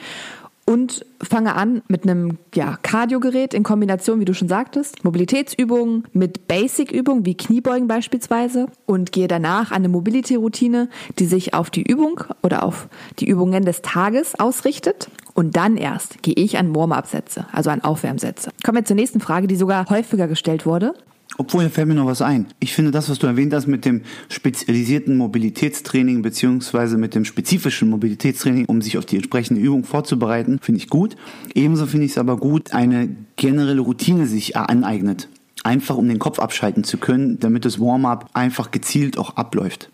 und 0.66 1.06
fange 1.22 1.56
an 1.56 1.82
mit 1.88 2.04
einem 2.04 2.38
ja, 2.54 2.78
Cardio-Gerät 2.82 3.54
in 3.54 3.64
Kombination, 3.64 4.20
wie 4.20 4.26
du 4.26 4.34
schon 4.34 4.48
sagtest, 4.48 5.04
Mobilitätsübungen 5.04 6.06
mit 6.14 6.48
Basic-Übungen 6.48 7.26
wie 7.26 7.36
Kniebeugen 7.36 7.88
beispielsweise 7.88 8.68
und 8.86 9.12
gehe 9.12 9.28
danach 9.28 9.72
an 9.72 9.78
eine 9.78 9.90
Mobility-Routine, 9.90 10.90
die 11.20 11.26
sich 11.26 11.54
auf 11.54 11.70
die 11.70 11.84
Übung 11.84 12.24
oder 12.42 12.64
auf 12.64 12.88
die 13.20 13.28
Übungen 13.28 13.66
des 13.66 13.82
Tages 13.82 14.40
ausrichtet. 14.40 15.10
Und 15.34 15.56
dann 15.56 15.78
erst 15.78 16.22
gehe 16.24 16.36
ich 16.36 16.58
an 16.58 16.76
Warm-up-Sätze, 16.76 17.48
also 17.52 17.70
an 17.70 17.82
Aufwärmsätze. 17.82 18.52
Kommen 18.64 18.78
wir 18.78 18.86
zur 18.86 18.96
nächsten 18.96 19.22
Frage, 19.22 19.48
die 19.48 19.56
sogar 19.56 19.90
häufiger 19.90 20.28
gestellt 20.28 20.66
wurde. 20.66 20.94
Obwohl, 21.38 21.64
da 21.64 21.70
fällt 21.70 21.88
mir 21.88 21.96
noch 21.96 22.06
was 22.06 22.22
ein. 22.22 22.48
Ich 22.60 22.74
finde 22.74 22.92
das, 22.92 23.10
was 23.10 23.20
du 23.20 23.28
erwähnt 23.28 23.54
hast 23.54 23.68
mit 23.68 23.86
dem 23.86 24.02
spezialisierten 24.30 25.18
Mobilitätstraining 25.18 26.22
beziehungsweise 26.22 26.98
mit 26.98 27.16
dem 27.16 27.26
spezifischen 27.26 27.90
Mobilitätstraining, 27.90 28.66
um 28.66 28.82
sich 28.82 28.98
auf 28.98 29.06
die 29.06 29.16
entsprechende 29.16 29.62
Übung 29.62 29.84
vorzubereiten, 29.84 30.60
finde 30.62 30.80
ich 30.80 30.90
gut. 30.90 31.16
Ebenso 31.56 31.86
finde 31.86 32.06
ich 32.06 32.12
es 32.12 32.18
aber 32.18 32.38
gut, 32.38 32.74
eine 32.74 33.10
generelle 33.38 33.82
Routine 33.82 34.28
sich 34.28 34.58
aneignet. 34.58 35.30
Einfach 35.64 35.98
um 35.98 36.08
den 36.08 36.20
Kopf 36.20 36.40
abschalten 36.40 36.84
zu 36.84 36.98
können, 36.98 37.40
damit 37.40 37.66
das 37.66 37.80
Warm-up 37.80 38.30
einfach 38.34 38.72
gezielt 38.72 39.18
auch 39.18 39.36
abläuft. 39.36 39.90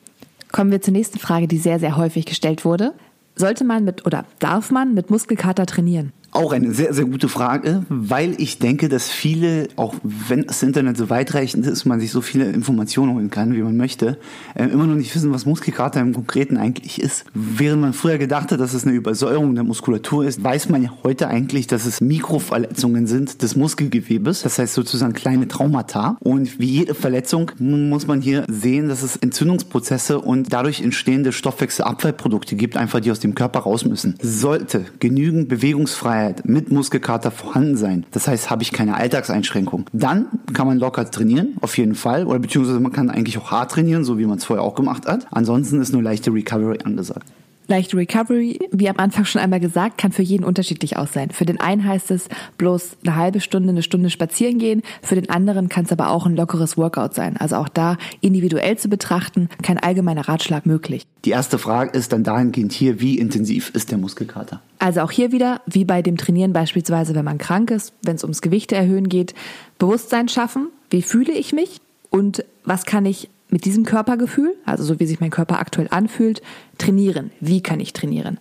Kommen 0.52 0.72
wir 0.72 0.82
zur 0.82 0.94
nächsten 0.94 1.20
Frage, 1.20 1.48
die 1.48 1.58
sehr, 1.58 1.80
sehr 1.80 1.98
häufig 1.98 2.26
gestellt 2.26 2.66
wurde. 2.66 2.94
Sollte 3.36 3.64
man 3.64 3.84
mit 3.84 4.06
oder 4.06 4.26
darf 4.40 4.72
man 4.72 4.94
mit 4.94 5.12
Muskelkater 5.12 5.66
trainieren? 5.66 6.14
Auch 6.38 6.52
eine 6.52 6.72
sehr, 6.72 6.94
sehr 6.94 7.06
gute 7.06 7.30
Frage, 7.30 7.82
weil 7.90 8.40
ich 8.40 8.60
denke, 8.60 8.90
dass 8.90 9.10
viele, 9.10 9.70
auch 9.76 9.96
wenn 10.04 10.46
das 10.46 10.62
Internet 10.62 10.96
so 10.96 11.10
weitreichend 11.10 11.66
ist, 11.66 11.86
man 11.86 12.00
sich 12.00 12.12
so 12.12 12.22
viele 12.22 12.46
Informationen 12.52 13.16
holen 13.16 13.32
kann, 13.32 13.56
wie 13.56 13.64
man 13.64 13.76
möchte, 13.76 14.20
äh, 14.54 14.66
immer 14.66 14.86
noch 14.86 14.94
nicht 14.94 15.16
wissen, 15.16 15.34
was 15.34 15.48
Muskelkater 15.48 16.00
im 16.00 16.14
Konkreten 16.14 16.58
eigentlich 16.58 17.02
ist. 17.02 17.26
Während 17.34 17.82
man 17.82 17.94
früher 17.94 18.20
gedacht 18.20 18.52
hat, 18.52 18.60
dass 18.60 18.76
es 18.76 18.86
eine 18.86 18.94
Übersäuerung 18.94 19.56
der 19.56 19.64
Muskulatur 19.64 20.26
ist, 20.26 20.44
weiß 20.44 20.70
man 20.70 20.84
ja 20.84 20.94
heute 21.04 21.28
eigentlich, 21.28 21.66
dass 21.66 21.88
es 21.88 22.02
Mikroverletzungen 22.02 23.08
sind 23.08 23.42
des 23.42 23.56
Muskelgewebes, 23.56 24.44
das 24.44 24.60
heißt 24.60 24.76
sozusagen 24.76 25.14
kleine 25.14 25.48
Traumata. 25.48 26.18
Und 26.20 26.60
wie 26.60 26.70
jede 26.70 26.94
Verletzung 26.94 27.50
muss 27.58 28.06
man 28.06 28.22
hier 28.22 28.46
sehen, 28.48 28.90
dass 28.90 29.02
es 29.02 29.16
Entzündungsprozesse 29.16 30.20
und 30.20 30.54
dadurch 30.54 30.82
entstehende 30.82 31.32
Stoffwechselabfallprodukte 31.32 32.56
gibt, 32.56 32.78
einfach 32.78 33.00
die 33.00 33.10
aus 33.10 33.22
dem 33.22 33.34
Körper 33.34 33.62
raus 33.62 33.86
müssen. 33.86 34.14
Sollte 34.22 34.86
genügend 35.00 35.50
Bewegungsfreiheit 35.50 36.27
Freiheit 36.28 36.46
mit 36.46 36.72
Muskelkater 36.72 37.32
vorhanden 37.32 37.78
sein. 37.78 38.06
Das 38.12 38.28
heißt, 38.28 38.50
habe 38.50 38.64
ich 38.64 38.72
keine 38.72 38.96
Alltagseinschränkung. 38.96 39.86
Dann 39.94 40.28
kann 40.54 40.68
man 40.68 40.78
locker 40.78 41.10
trainieren, 41.10 41.56
auf 41.62 41.78
jeden 41.78 41.96
Fall. 41.96 42.26
Oder 42.26 42.40
beziehungsweise 42.40 42.80
man 42.80 42.92
kann 42.92 43.10
eigentlich 43.10 43.38
auch 43.38 43.52
hart 43.52 43.72
trainieren, 43.72 44.04
so 44.04 44.18
wie 44.18 44.26
man 44.26 44.38
es 44.38 44.46
vorher 44.46 44.64
auch 44.64 44.76
gemacht 44.76 45.08
hat. 45.08 45.28
Ansonsten 45.32 45.82
ist 45.82 45.94
nur 45.94 46.04
leichte 46.04 46.34
Recovery 46.34 46.80
angesagt. 46.84 47.28
Leichte 47.68 47.98
Recovery, 47.98 48.60
wie 48.72 48.90
am 48.90 48.98
Anfang 48.98 49.26
schon 49.26 49.42
einmal 49.42 49.60
gesagt, 49.60 49.98
kann 49.98 50.14
für 50.14 50.22
jeden 50.22 50.46
unterschiedlich 50.46 50.98
aussehen. 50.98 51.32
Für 51.32 51.46
den 51.46 51.60
einen 51.60 51.84
heißt 51.84 52.12
es 52.12 52.30
bloß 52.58 52.98
eine 53.04 53.16
halbe 53.16 53.42
Stunde, 53.42 53.70
eine 53.70 53.84
Stunde 53.84 54.10
spazieren 54.10 54.58
gehen. 54.58 54.84
Für 55.02 55.16
den 55.16 55.30
anderen 55.30 55.68
kann 55.68 55.84
es 55.84 55.92
aber 55.92 56.10
auch 56.10 56.26
ein 56.26 56.36
lockeres 56.36 56.78
Workout 56.78 57.14
sein. 57.14 57.36
Also 57.36 57.58
auch 57.58 57.68
da 57.68 57.98
individuell 58.22 58.78
zu 58.78 58.88
betrachten, 58.88 59.50
kein 59.64 59.78
allgemeiner 59.78 60.30
Ratschlag 60.30 60.66
möglich. 60.66 61.06
Die 61.26 61.32
erste 61.32 61.58
Frage 61.58 61.98
ist 61.98 62.14
dann 62.14 62.24
dahingehend 62.24 62.72
hier, 62.72 63.02
wie 63.02 63.20
intensiv 63.20 63.72
ist 63.72 63.92
der 63.92 63.98
Muskelkater? 63.98 64.62
Also 64.80 65.02
auch 65.02 65.12
hier 65.12 65.34
wieder, 65.34 65.62
wie 65.66 65.84
bei 65.84 66.02
dem 66.02 66.16
Trainieren 66.16 66.54
beispielsweise, 66.54 67.16
wenn 67.16 67.26
man 67.26 67.38
krank 67.38 67.72
ist, 67.72 67.92
wenn 68.04 68.16
es 68.16 68.24
ums 68.24 68.42
Gewichte 68.42 68.76
erhöhen 68.76 69.10
geht, 69.10 69.36
Bewusstsein 69.78 70.30
schaffen. 70.30 70.68
Wie 70.90 71.02
fühle 71.02 71.34
ich 71.34 71.52
mich? 71.52 71.82
Und 72.10 72.46
was 72.64 72.86
kann 72.86 73.06
ich 73.06 73.30
mit 73.50 73.66
diesem 73.66 73.86
Körpergefühl, 73.86 74.56
also 74.66 74.84
so 74.84 75.00
wie 75.00 75.06
sich 75.06 75.20
mein 75.20 75.30
Körper 75.30 75.60
aktuell 75.60 75.88
anfühlt, 75.90 76.42
trainieren. 76.78 77.32
Wie 77.40 77.62
kann 77.62 77.80
ich 77.80 77.94
trainieren? 77.94 78.40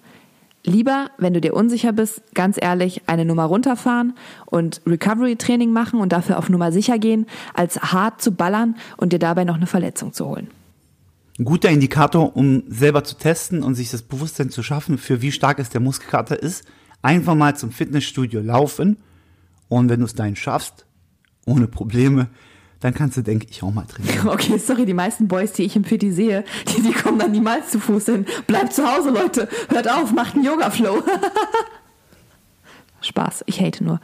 Lieber, 0.64 1.10
wenn 1.16 1.32
du 1.32 1.40
dir 1.40 1.54
unsicher 1.54 1.92
bist, 1.92 2.22
ganz 2.34 2.56
ehrlich, 2.60 3.02
eine 3.06 3.24
Nummer 3.24 3.44
runterfahren 3.44 4.14
und 4.46 4.82
Recovery-Training 4.84 5.70
machen 5.70 6.00
und 6.00 6.10
dafür 6.10 6.38
auf 6.38 6.48
Nummer 6.48 6.72
sicher 6.72 6.98
gehen, 6.98 7.26
als 7.54 7.80
hart 7.80 8.20
zu 8.20 8.32
ballern 8.32 8.74
und 8.96 9.12
dir 9.12 9.20
dabei 9.20 9.44
noch 9.44 9.54
eine 9.54 9.68
Verletzung 9.68 10.12
zu 10.12 10.26
holen. 10.26 10.48
Ein 11.38 11.44
guter 11.44 11.70
Indikator, 11.70 12.34
um 12.34 12.64
selber 12.66 13.04
zu 13.04 13.16
testen 13.16 13.62
und 13.62 13.76
sich 13.76 13.90
das 13.90 14.02
Bewusstsein 14.02 14.50
zu 14.50 14.64
schaffen, 14.64 14.98
für 14.98 15.22
wie 15.22 15.30
stark 15.30 15.60
es 15.60 15.68
der 15.68 15.80
Muskelkater 15.80 16.42
ist, 16.42 16.64
einfach 17.00 17.36
mal 17.36 17.56
zum 17.56 17.70
Fitnessstudio 17.70 18.40
laufen 18.40 18.96
und 19.68 19.88
wenn 19.88 20.00
du 20.00 20.06
es 20.06 20.14
dahin 20.14 20.34
schaffst, 20.34 20.84
ohne 21.44 21.68
Probleme, 21.68 22.28
dann 22.80 22.94
kannst 22.94 23.16
du, 23.16 23.22
denke 23.22 23.46
ich, 23.50 23.62
auch 23.62 23.72
mal 23.72 23.86
trainieren. 23.86 24.28
Okay, 24.36 24.58
sorry, 24.58 24.84
die 24.86 24.94
meisten 24.94 25.28
Boys, 25.28 25.52
die 25.52 25.62
ich 25.62 25.76
im 25.76 25.84
Fitti 25.84 26.12
sehe, 26.12 26.44
die, 26.68 26.82
die 26.82 26.92
kommen 26.92 27.18
dann 27.18 27.32
niemals 27.32 27.70
zu 27.70 27.80
Fuß 27.80 28.06
hin. 28.06 28.26
Bleibt 28.46 28.72
zu 28.72 28.86
Hause, 28.86 29.10
Leute. 29.10 29.48
Hört 29.68 29.90
auf, 29.90 30.12
macht 30.12 30.34
einen 30.34 30.44
Yoga-Flow. 30.44 31.02
Spaß, 33.00 33.44
ich 33.46 33.60
hate 33.60 33.84
nur. 33.84 34.00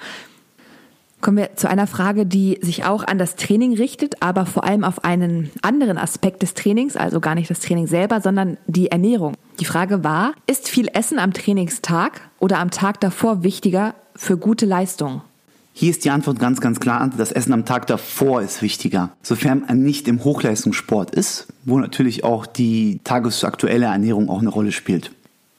Kommen 1.21 1.37
wir 1.37 1.55
zu 1.55 1.69
einer 1.69 1.87
Frage, 1.87 2.26
die 2.26 2.59
sich 2.62 2.85
auch 2.85 3.05
an 3.05 3.17
das 3.17 3.37
Training 3.37 3.75
richtet, 3.75 4.23
aber 4.23 4.45
vor 4.45 4.64
allem 4.64 4.83
auf 4.83 5.05
einen 5.05 5.52
anderen 5.62 5.97
Aspekt 5.97 6.43
des 6.43 6.55
Trainings, 6.55 6.97
also 6.97 7.21
gar 7.21 7.37
nicht 7.37 7.49
das 7.49 7.61
Training 7.61 7.87
selber, 7.87 8.21
sondern 8.21 8.59
die 8.67 8.91
Ernährung. 8.91 9.35
Die 9.61 9.64
Frage 9.64 10.02
war, 10.02 10.33
ist 10.49 10.69
viel 10.69 10.88
Essen 10.93 11.21
am 11.21 11.33
Trainingstag 11.33 12.23
oder 12.41 12.59
am 12.59 12.73
Tag 12.73 12.99
davor 13.00 13.45
wichtiger 13.45 13.95
für 14.17 14.37
gute 14.37 14.67
Leistung? 14.67 15.23
Hier 15.75 15.91
ist 15.91 16.05
die 16.05 16.11
Antwort 16.11 16.38
ganz, 16.38 16.61
ganz 16.61 16.81
klar. 16.81 17.11
Das 17.17 17.33
Essen 17.33 17.52
am 17.52 17.64
Tag 17.64 17.87
davor 17.87 18.43
ist 18.43 18.61
wichtiger. 18.62 19.11
Sofern 19.23 19.64
man 19.67 19.83
nicht 19.83 20.07
im 20.07 20.23
Hochleistungssport 20.23 21.11
ist, 21.12 21.47
wo 21.64 21.79
natürlich 21.79 22.25
auch 22.25 22.47
die 22.47 23.00
tagesaktuelle 23.05 23.87
Ernährung 23.87 24.29
auch 24.29 24.41
eine 24.41 24.50
Rolle 24.50 24.73
spielt. 24.73 25.11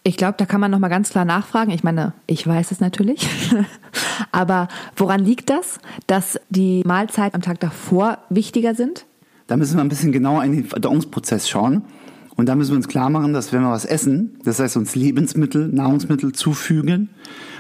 Ich 0.04 0.18
glaube, 0.18 0.36
da 0.38 0.46
kann 0.46 0.60
man 0.60 0.70
nochmal 0.70 0.90
ganz 0.90 1.10
klar 1.10 1.26
nachfragen. 1.26 1.72
Ich 1.72 1.84
meine, 1.84 2.14
ich 2.28 2.46
weiß 2.46 2.72
es 2.72 2.80
natürlich. 2.80 3.28
Aber 4.32 4.68
woran 4.96 5.24
liegt 5.24 5.50
das, 5.50 5.80
dass 6.08 6.40
die 6.50 6.84
Mahlzeiten 6.86 7.36
am 7.36 7.42
Tag 7.42 7.60
davor 7.62 8.20
wichtiger 8.30 8.76
sind? 8.76 9.06
Da 9.48 9.58
müssen 9.58 9.78
wir 9.78 9.82
ein 9.82 9.90
bisschen 9.90 10.12
genauer 10.12 10.44
in 10.44 10.52
den 10.52 10.66
Verdauungsprozess 10.66 11.50
schauen. 11.50 11.84
Und 12.36 12.48
da 12.48 12.56
müssen 12.56 12.72
wir 12.72 12.78
uns 12.78 12.88
klar 12.88 13.10
machen, 13.10 13.34
dass 13.34 13.54
wenn 13.54 13.62
wir 13.62 13.72
was 13.72 13.86
essen, 13.86 14.38
das 14.44 14.60
heißt 14.60 14.78
uns 14.78 14.96
Lebensmittel, 14.96 15.68
Nahrungsmittel 15.68 16.32
zufügen, 16.34 17.10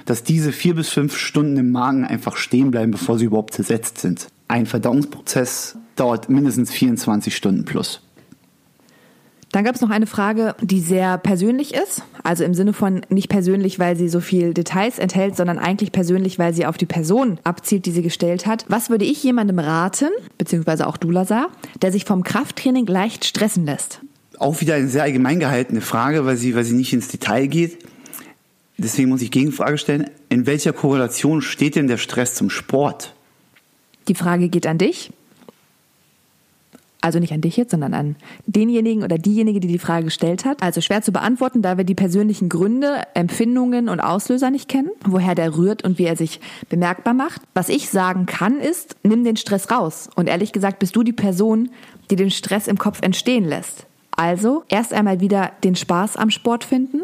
dass 0.06 0.24
diese 0.24 0.52
vier 0.52 0.76
bis 0.76 0.90
fünf 0.90 1.16
Stunden 1.16 1.58
im 1.58 1.72
Magen 1.72 2.06
einfach 2.06 2.36
stehen 2.38 2.72
bleiben, 2.72 2.92
bevor 2.92 3.18
sie 3.18 3.26
überhaupt 3.26 3.54
zersetzt 3.54 4.00
sind. 4.00 4.28
Ein 4.48 4.66
Verdauungsprozess 4.66 5.78
dauert 5.96 6.30
mindestens 6.30 6.72
24 6.72 7.36
Stunden 7.36 7.66
plus. 7.66 8.02
Dann 9.52 9.64
gab 9.64 9.76
es 9.76 9.82
noch 9.82 9.92
eine 9.92 10.08
Frage, 10.08 10.56
die 10.62 10.80
sehr 10.80 11.20
persönlich 11.20 11.76
ist. 11.76 12.02
Also 12.24 12.44
im 12.44 12.56
Sinne 12.56 12.74
von 12.74 13.02
nicht 13.10 13.30
persönlich, 13.30 13.78
weil 13.78 13.96
sie 13.96 14.10
so 14.10 14.20
viel 14.20 14.56
Details 14.56 14.98
enthält, 14.98 15.36
sondern 15.36 15.60
eigentlich 15.60 15.92
persönlich, 15.92 16.40
weil 16.40 16.56
sie 16.56 16.66
auf 16.66 16.80
die 16.80 16.88
Person 16.88 17.38
abzielt, 17.44 17.86
die 17.86 17.92
sie 17.92 18.02
gestellt 18.02 18.48
hat. 18.48 18.66
Was 18.68 18.90
würde 18.90 19.06
ich 19.06 19.24
jemandem 19.24 19.60
raten, 19.60 20.10
beziehungsweise 20.40 20.88
auch 20.88 20.98
du, 20.98 21.12
Lazar, 21.12 21.50
der 21.84 21.92
sich 21.92 22.04
vom 22.04 22.24
Krafttraining 22.24 22.88
leicht 22.88 23.26
stressen 23.26 23.66
lässt? 23.66 24.02
Auch 24.40 24.62
wieder 24.62 24.76
eine 24.76 24.88
sehr 24.88 25.04
allgemein 25.04 25.40
gehaltene 25.40 25.82
Frage, 25.82 26.26
weil 26.26 26.38
sie, 26.38 26.56
weil 26.56 26.64
sie 26.64 26.76
nicht 26.76 26.94
ins 26.94 27.08
Detail 27.08 27.48
geht. 27.48 27.78
Deswegen 28.78 29.10
muss 29.10 29.22
ich 29.22 29.32
Gegenfrage 29.32 29.78
stellen. 29.78 30.10
In 30.30 30.46
welcher 30.46 30.74
Korrelation 30.74 31.42
steht 31.42 31.76
denn 31.76 31.88
der 31.88 31.98
Stress 31.98 32.36
zum 32.36 32.50
Sport? 32.50 33.14
Die 34.08 34.16
Frage 34.16 34.50
geht 34.50 34.68
an 34.68 34.78
dich 34.78 35.12
also 37.04 37.20
nicht 37.20 37.34
an 37.34 37.42
dich 37.42 37.58
jetzt, 37.58 37.72
sondern 37.72 37.94
an 37.94 38.16
denjenigen 38.46 39.04
oder 39.04 39.18
diejenige, 39.18 39.60
die 39.60 39.68
die 39.68 39.78
Frage 39.78 40.06
gestellt 40.06 40.46
hat. 40.46 40.64
Also 40.64 40.80
schwer 40.80 41.02
zu 41.02 41.12
beantworten, 41.12 41.62
da 41.62 41.78
wir 41.78 41.84
die 41.84 41.96
persönlichen 41.96 42.48
Gründe, 42.48 43.02
Empfindungen 43.14 43.90
und 43.90 44.00
Auslöser 44.00 44.50
nicht 44.50 44.70
kennen, 44.70 44.90
woher 45.06 45.36
der 45.36 45.58
rührt 45.58 45.84
und 45.84 46.00
wie 46.00 46.06
er 46.06 46.16
sich 46.16 46.40
bemerkbar 46.70 47.14
macht. 47.14 47.42
Was 47.54 47.68
ich 47.68 47.90
sagen 47.90 48.26
kann, 48.26 48.58
ist, 48.58 48.96
nimm 49.04 49.26
den 49.26 49.36
Stress 49.36 49.70
raus. 49.70 50.10
Und 50.16 50.28
ehrlich 50.28 50.54
gesagt, 50.54 50.80
bist 50.80 50.96
du 50.96 51.04
die 51.04 51.12
Person, 51.12 51.72
die 52.10 52.16
den 52.16 52.32
Stress 52.32 52.68
im 52.68 52.78
Kopf 52.78 53.02
entstehen 53.02 53.44
lässt. 53.44 53.86
Also 54.16 54.64
erst 54.70 54.94
einmal 54.94 55.20
wieder 55.20 55.52
den 55.64 55.76
Spaß 55.76 56.18
am 56.18 56.30
Sport 56.30 56.64
finden 56.64 57.02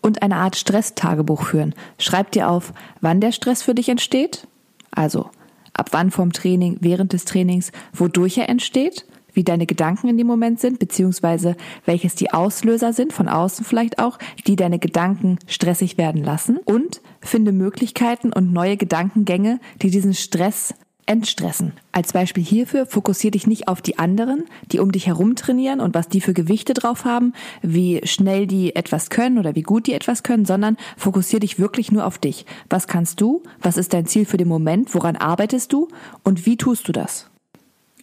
und 0.00 0.22
eine 0.22 0.36
Art 0.36 0.56
Stresstagebuch 0.56 1.44
führen. 1.44 1.74
Schreib 1.98 2.32
dir 2.32 2.48
auf, 2.48 2.72
wann 3.00 3.20
der 3.20 3.32
Stress 3.32 3.62
für 3.62 3.74
dich 3.74 3.88
entsteht. 3.88 4.46
Also 4.90 5.30
ab 5.74 5.88
wann 5.92 6.10
vom 6.10 6.32
Training, 6.32 6.78
während 6.80 7.12
des 7.12 7.24
Trainings, 7.24 7.72
wodurch 7.92 8.38
er 8.38 8.48
entsteht, 8.48 9.06
wie 9.32 9.44
deine 9.44 9.66
Gedanken 9.66 10.08
in 10.08 10.18
dem 10.18 10.26
Moment 10.26 10.60
sind, 10.60 10.78
beziehungsweise 10.78 11.56
welches 11.86 12.14
die 12.14 12.32
Auslöser 12.32 12.92
sind, 12.92 13.12
von 13.12 13.28
außen 13.28 13.64
vielleicht 13.64 13.98
auch, 13.98 14.18
die 14.46 14.56
deine 14.56 14.78
Gedanken 14.78 15.38
stressig 15.46 15.96
werden 15.96 16.22
lassen 16.22 16.58
und 16.58 17.00
finde 17.20 17.52
Möglichkeiten 17.52 18.32
und 18.32 18.52
neue 18.52 18.76
Gedankengänge, 18.76 19.58
die 19.80 19.90
diesen 19.90 20.14
Stress 20.14 20.74
entstressen. 21.06 21.72
Als 21.90 22.12
Beispiel 22.12 22.44
hierfür 22.44 22.86
fokussier 22.86 23.30
dich 23.30 23.46
nicht 23.46 23.68
auf 23.68 23.82
die 23.82 23.98
anderen, 23.98 24.44
die 24.70 24.78
um 24.78 24.92
dich 24.92 25.06
herum 25.06 25.34
trainieren 25.34 25.80
und 25.80 25.94
was 25.94 26.08
die 26.08 26.20
für 26.20 26.32
Gewichte 26.32 26.74
drauf 26.74 27.04
haben, 27.04 27.32
wie 27.60 28.00
schnell 28.04 28.46
die 28.46 28.76
etwas 28.76 29.10
können 29.10 29.38
oder 29.38 29.54
wie 29.54 29.62
gut 29.62 29.86
die 29.86 29.94
etwas 29.94 30.22
können, 30.22 30.44
sondern 30.44 30.76
fokussier 30.96 31.40
dich 31.40 31.58
wirklich 31.58 31.90
nur 31.92 32.06
auf 32.06 32.18
dich. 32.18 32.46
Was 32.70 32.86
kannst 32.86 33.20
du? 33.20 33.42
Was 33.60 33.76
ist 33.76 33.92
dein 33.92 34.06
Ziel 34.06 34.24
für 34.24 34.36
den 34.36 34.48
Moment? 34.48 34.94
Woran 34.94 35.16
arbeitest 35.16 35.72
du? 35.72 35.88
Und 36.22 36.46
wie 36.46 36.56
tust 36.56 36.86
du 36.88 36.92
das? 36.92 37.28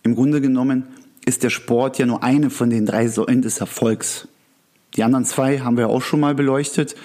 Im 0.03 0.15
Grunde 0.15 0.41
genommen 0.41 0.83
ist 1.25 1.43
der 1.43 1.49
Sport 1.49 1.97
ja 1.99 2.05
nur 2.05 2.23
eine 2.23 2.49
von 2.49 2.69
den 2.69 2.85
drei 2.85 3.07
Säulen 3.07 3.41
des 3.41 3.59
Erfolgs. 3.59 4.27
Die 4.95 5.03
anderen 5.03 5.25
zwei 5.25 5.59
haben 5.59 5.77
wir 5.77 5.89
auch 5.89 6.01
schon 6.01 6.19
mal 6.19 6.35
beleuchtet 6.35 6.95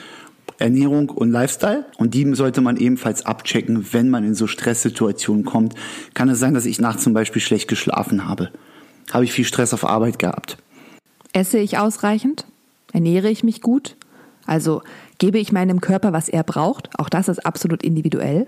Ernährung 0.59 1.11
und 1.11 1.31
Lifestyle. 1.31 1.85
Und 1.99 2.15
die 2.15 2.35
sollte 2.35 2.61
man 2.61 2.77
ebenfalls 2.77 3.27
abchecken, 3.27 3.93
wenn 3.93 4.11
man 4.11 4.25
in 4.25 4.35
so 4.35 4.47
Stresssituationen 4.47 5.45
kommt. 5.45 5.75
Kann 6.15 6.29
es 6.29 6.39
sein, 6.39 6.55
dass 6.55 6.67
ich 6.67 6.81
nachts 6.81 7.03
zum 7.03 7.13
Beispiel 7.13 7.43
schlecht 7.43 7.69
geschlafen 7.69 8.29
habe? 8.29 8.51
Habe 9.13 9.25
ich 9.25 9.33
viel 9.33 9.45
Stress 9.45 9.75
auf 9.75 9.85
Arbeit 9.85 10.19
gehabt? 10.19 10.57
Esse 11.33 11.59
ich 11.59 11.79
ausreichend? 11.79 12.47
Ernähre 12.93 13.29
ich 13.29 13.43
mich 13.43 13.61
gut? 13.61 13.97
Also 14.47 14.83
gebe 15.19 15.39
ich 15.39 15.53
meinem 15.53 15.81
Körper, 15.81 16.13
was 16.13 16.29
er 16.29 16.45
braucht? 16.45 16.99
Auch 16.99 17.09
das 17.09 17.29
ist 17.29 17.45
absolut 17.45 17.83
individuell. 17.83 18.47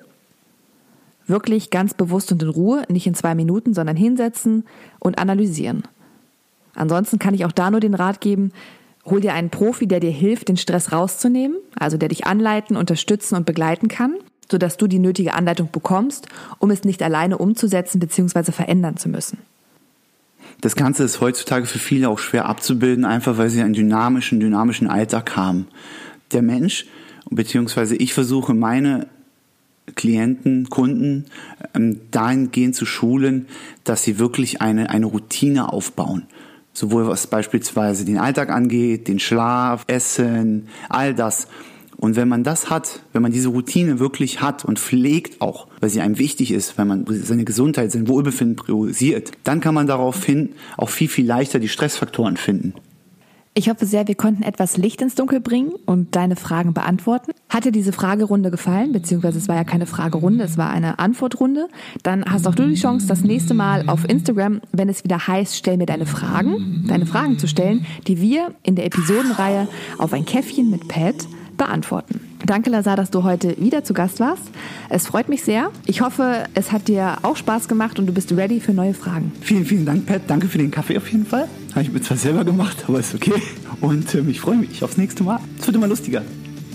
Wirklich 1.27 1.71
ganz 1.71 1.95
bewusst 1.95 2.31
und 2.31 2.43
in 2.43 2.49
Ruhe, 2.49 2.85
nicht 2.89 3.07
in 3.07 3.15
zwei 3.15 3.35
Minuten, 3.35 3.75
sondern 3.75 3.97
hinsetzen 3.97 4.65
und 5.01 5.19
analysieren. 5.19 5.83
Ansonsten 6.75 7.19
kann 7.19 7.35
ich 7.35 7.45
auch 7.45 7.53
da 7.53 7.71
nur 7.71 7.81
den 7.81 7.95
Rat 7.95 8.21
geben, 8.21 8.53
Hol 9.07 9.21
dir 9.21 9.35
einen 9.35 9.51
Profi, 9.51 9.87
der 9.87 10.01
dir 10.01 10.11
hilft, 10.11 10.49
den 10.49 10.57
Stress 10.57 10.93
rauszunehmen, 10.93 11.57
also 11.79 11.97
der 11.97 12.09
dich 12.09 12.27
anleiten, 12.27 12.77
unterstützen 12.77 13.37
und 13.37 13.47
begleiten 13.47 13.89
kann, 13.89 14.15
sodass 14.51 14.77
du 14.77 14.89
die 14.89 14.99
nötige 14.99 15.35
Anleitung 15.35 15.69
bekommst, 15.71 16.27
um 16.59 16.71
es 16.71 16.85
nicht 16.85 17.03
alleine 17.03 17.39
umzusetzen 17.39 18.01
bzw. 18.01 18.51
verändern 18.51 18.97
zu 18.97 19.09
müssen. 19.09 19.39
Das 20.61 20.75
Ganze 20.75 21.05
ist 21.05 21.21
heutzutage 21.21 21.67
für 21.67 21.79
viele 21.79 22.09
auch 22.09 22.19
schwer 22.19 22.47
abzubilden, 22.47 23.05
einfach 23.05 23.39
weil 23.39 23.51
sie 23.51 23.63
einen 23.63 23.75
dynamischen, 23.75 24.41
dynamischen 24.41 24.89
Alltag 24.89 25.37
haben. 25.37 25.69
Der 26.33 26.43
Mensch, 26.43 26.87
beziehungsweise 27.31 27.95
ich 27.95 28.15
versuche 28.15 28.55
meine 28.55 29.07
Klienten, 29.95 30.69
Kunden 30.69 31.27
ähm, 31.75 32.01
dahingehend 32.11 32.75
zu 32.75 32.87
schulen, 32.87 33.47
dass 33.85 34.03
sie 34.03 34.19
wirklich 34.19 34.61
eine, 34.61 34.91
eine 34.91 35.07
Routine 35.07 35.73
aufbauen 35.73 36.27
sowohl 36.77 37.09
was 37.09 37.27
beispielsweise 37.27 38.05
den 38.05 38.19
Alltag 38.19 38.51
angeht, 38.51 39.09
den 39.09 39.19
Schlaf, 39.19 39.85
Essen, 39.87 40.69
all 40.91 41.15
das. 41.15 41.49
Und 41.97 42.17
wenn 42.17 42.29
man 42.29 42.45
das 42.45 42.69
hat, 42.69 43.01
wenn 43.15 43.23
man 43.23 43.33
diese 43.33 43.49
Routine 43.49 43.99
wirklich 43.99 44.43
hat 44.43 44.67
und 44.67 44.79
pflegt 44.79 45.41
auch, 45.41 45.69
weil 45.81 45.89
sie 45.89 46.03
einem 46.03 46.19
wichtig 46.19 46.53
ist, 46.53 46.77
wenn 46.77 46.87
man 46.87 47.07
seine 47.09 47.45
Gesundheit, 47.45 47.91
sein 47.91 48.09
Wohlbefinden 48.09 48.57
priorisiert, 48.57 49.33
dann 49.45 49.61
kann 49.61 49.75
man 49.75 49.87
daraufhin 49.87 50.51
auch 50.77 50.91
viel, 50.91 51.09
viel 51.09 51.27
leichter 51.27 51.59
die 51.59 51.69
Stressfaktoren 51.69 52.37
finden. 52.37 52.75
Ich 53.59 53.71
hoffe 53.71 53.87
sehr, 53.87 54.07
wir 54.07 54.17
konnten 54.17 54.43
etwas 54.43 54.77
Licht 54.77 55.01
ins 55.01 55.15
Dunkel 55.15 55.41
bringen 55.41 55.73
und 55.87 56.15
deine 56.15 56.37
Fragen 56.37 56.75
beantworten. 56.75 57.33
Hat 57.49 57.65
dir 57.65 57.73
diese 57.73 57.91
Fragerunde 57.91 58.51
gefallen? 58.51 58.93
Beziehungsweise 58.93 59.39
es 59.39 59.49
war 59.49 59.57
ja 59.57 59.65
keine 59.65 59.87
Fragerunde, 59.87 60.45
es 60.45 60.59
war 60.59 60.69
eine 60.69 60.99
Antwortrunde. 60.99 61.69
Dann 62.03 62.27
hast 62.27 62.47
auch 62.47 62.55
du 62.55 62.69
die 62.69 62.75
Chance, 62.75 63.07
das 63.07 63.23
nächste 63.23 63.55
Mal 63.55 63.89
auf 63.89 64.07
Instagram, 64.07 64.61
wenn 64.73 64.91
es 64.91 65.05
wieder 65.05 65.27
heißt, 65.27 65.57
stell 65.57 65.79
mir 65.79 65.87
deine 65.87 66.05
Fragen, 66.05 66.85
deine 66.87 67.07
Fragen 67.07 67.39
zu 67.39 67.49
stellen, 67.49 67.87
die 68.07 68.21
wir 68.21 68.53
in 68.63 68.77
der 68.77 68.85
Episodenreihe 68.85 69.69
auf 69.97 70.13
ein 70.13 70.27
Käffchen 70.27 70.71
mit 70.71 70.87
Pat 70.87 71.27
beantworten. 71.57 72.21
Danke, 72.45 72.71
Lazar, 72.71 72.97
dass 72.97 73.11
du 73.11 73.25
heute 73.25 73.57
wieder 73.59 73.83
zu 73.83 73.93
Gast 73.95 74.21
warst. 74.21 74.43
Es 74.89 75.07
freut 75.07 75.29
mich 75.29 75.43
sehr. 75.43 75.71
Ich 75.87 76.01
hoffe, 76.01 76.45
es 76.55 76.71
hat 76.71 76.89
dir 76.89 77.19
auch 77.23 77.37
Spaß 77.37 77.67
gemacht 77.67 77.99
und 77.99 78.07
du 78.07 78.13
bist 78.13 78.31
ready 78.33 78.61
für 78.61 78.73
neue 78.73 78.95
Fragen. 78.95 79.33
Vielen, 79.41 79.65
vielen 79.65 79.85
Dank, 79.85 80.07
Pat. 80.07 80.23
Danke 80.29 80.49
für 80.49 80.59
den 80.59 80.71
Kaffee 80.71 80.97
auf 80.97 81.11
jeden 81.11 81.27
Fall. 81.27 81.49
Habe 81.73 81.83
ich 81.83 81.93
mir 81.93 82.01
zwar 82.03 82.17
selber 82.17 82.45
gemacht, 82.45 82.85
aber 82.87 83.01
ist 83.01 83.15
okay. 83.15 83.43
Und 83.81 84.15
ähm, 84.15 84.29
ich 84.29 84.41
freue 84.41 84.57
mich 84.57 84.85
aufs 84.85 84.97
nächste 84.97 85.25
Mal. 85.25 85.41
Es 85.59 85.67
wird 85.67 85.77
immer 85.77 85.89
lustiger. 85.89 86.23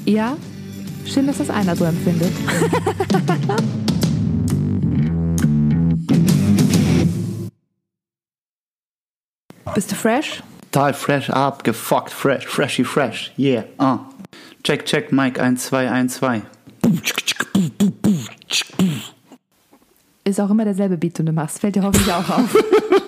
Ja, 0.06 0.36
schön, 1.06 1.28
dass 1.28 1.38
das 1.38 1.50
einer 1.50 1.76
so 1.76 1.86
empfindet. 1.86 2.32
Bist 9.74 9.90
du 9.90 9.96
fresh? 9.96 10.44
Total 10.72 10.94
fresh 10.94 11.30
up, 11.30 11.64
gefuckt, 11.64 12.12
fresh, 12.12 12.46
freshy 12.46 12.84
fresh. 12.84 13.32
Yeah, 13.38 13.64
uh. 13.80 14.00
Check, 14.64 14.86
check, 14.86 15.12
Mike 15.12 15.42
1212. 15.42 16.44
Ist 20.24 20.40
auch 20.40 20.50
immer 20.52 20.66
derselbe 20.66 20.98
Beat, 20.98 21.18
den 21.18 21.26
du 21.26 21.32
machst. 21.32 21.60
Fällt 21.60 21.76
dir 21.76 21.84
hoffentlich 21.84 22.14
auch 22.14 22.30
auf. 22.30 22.56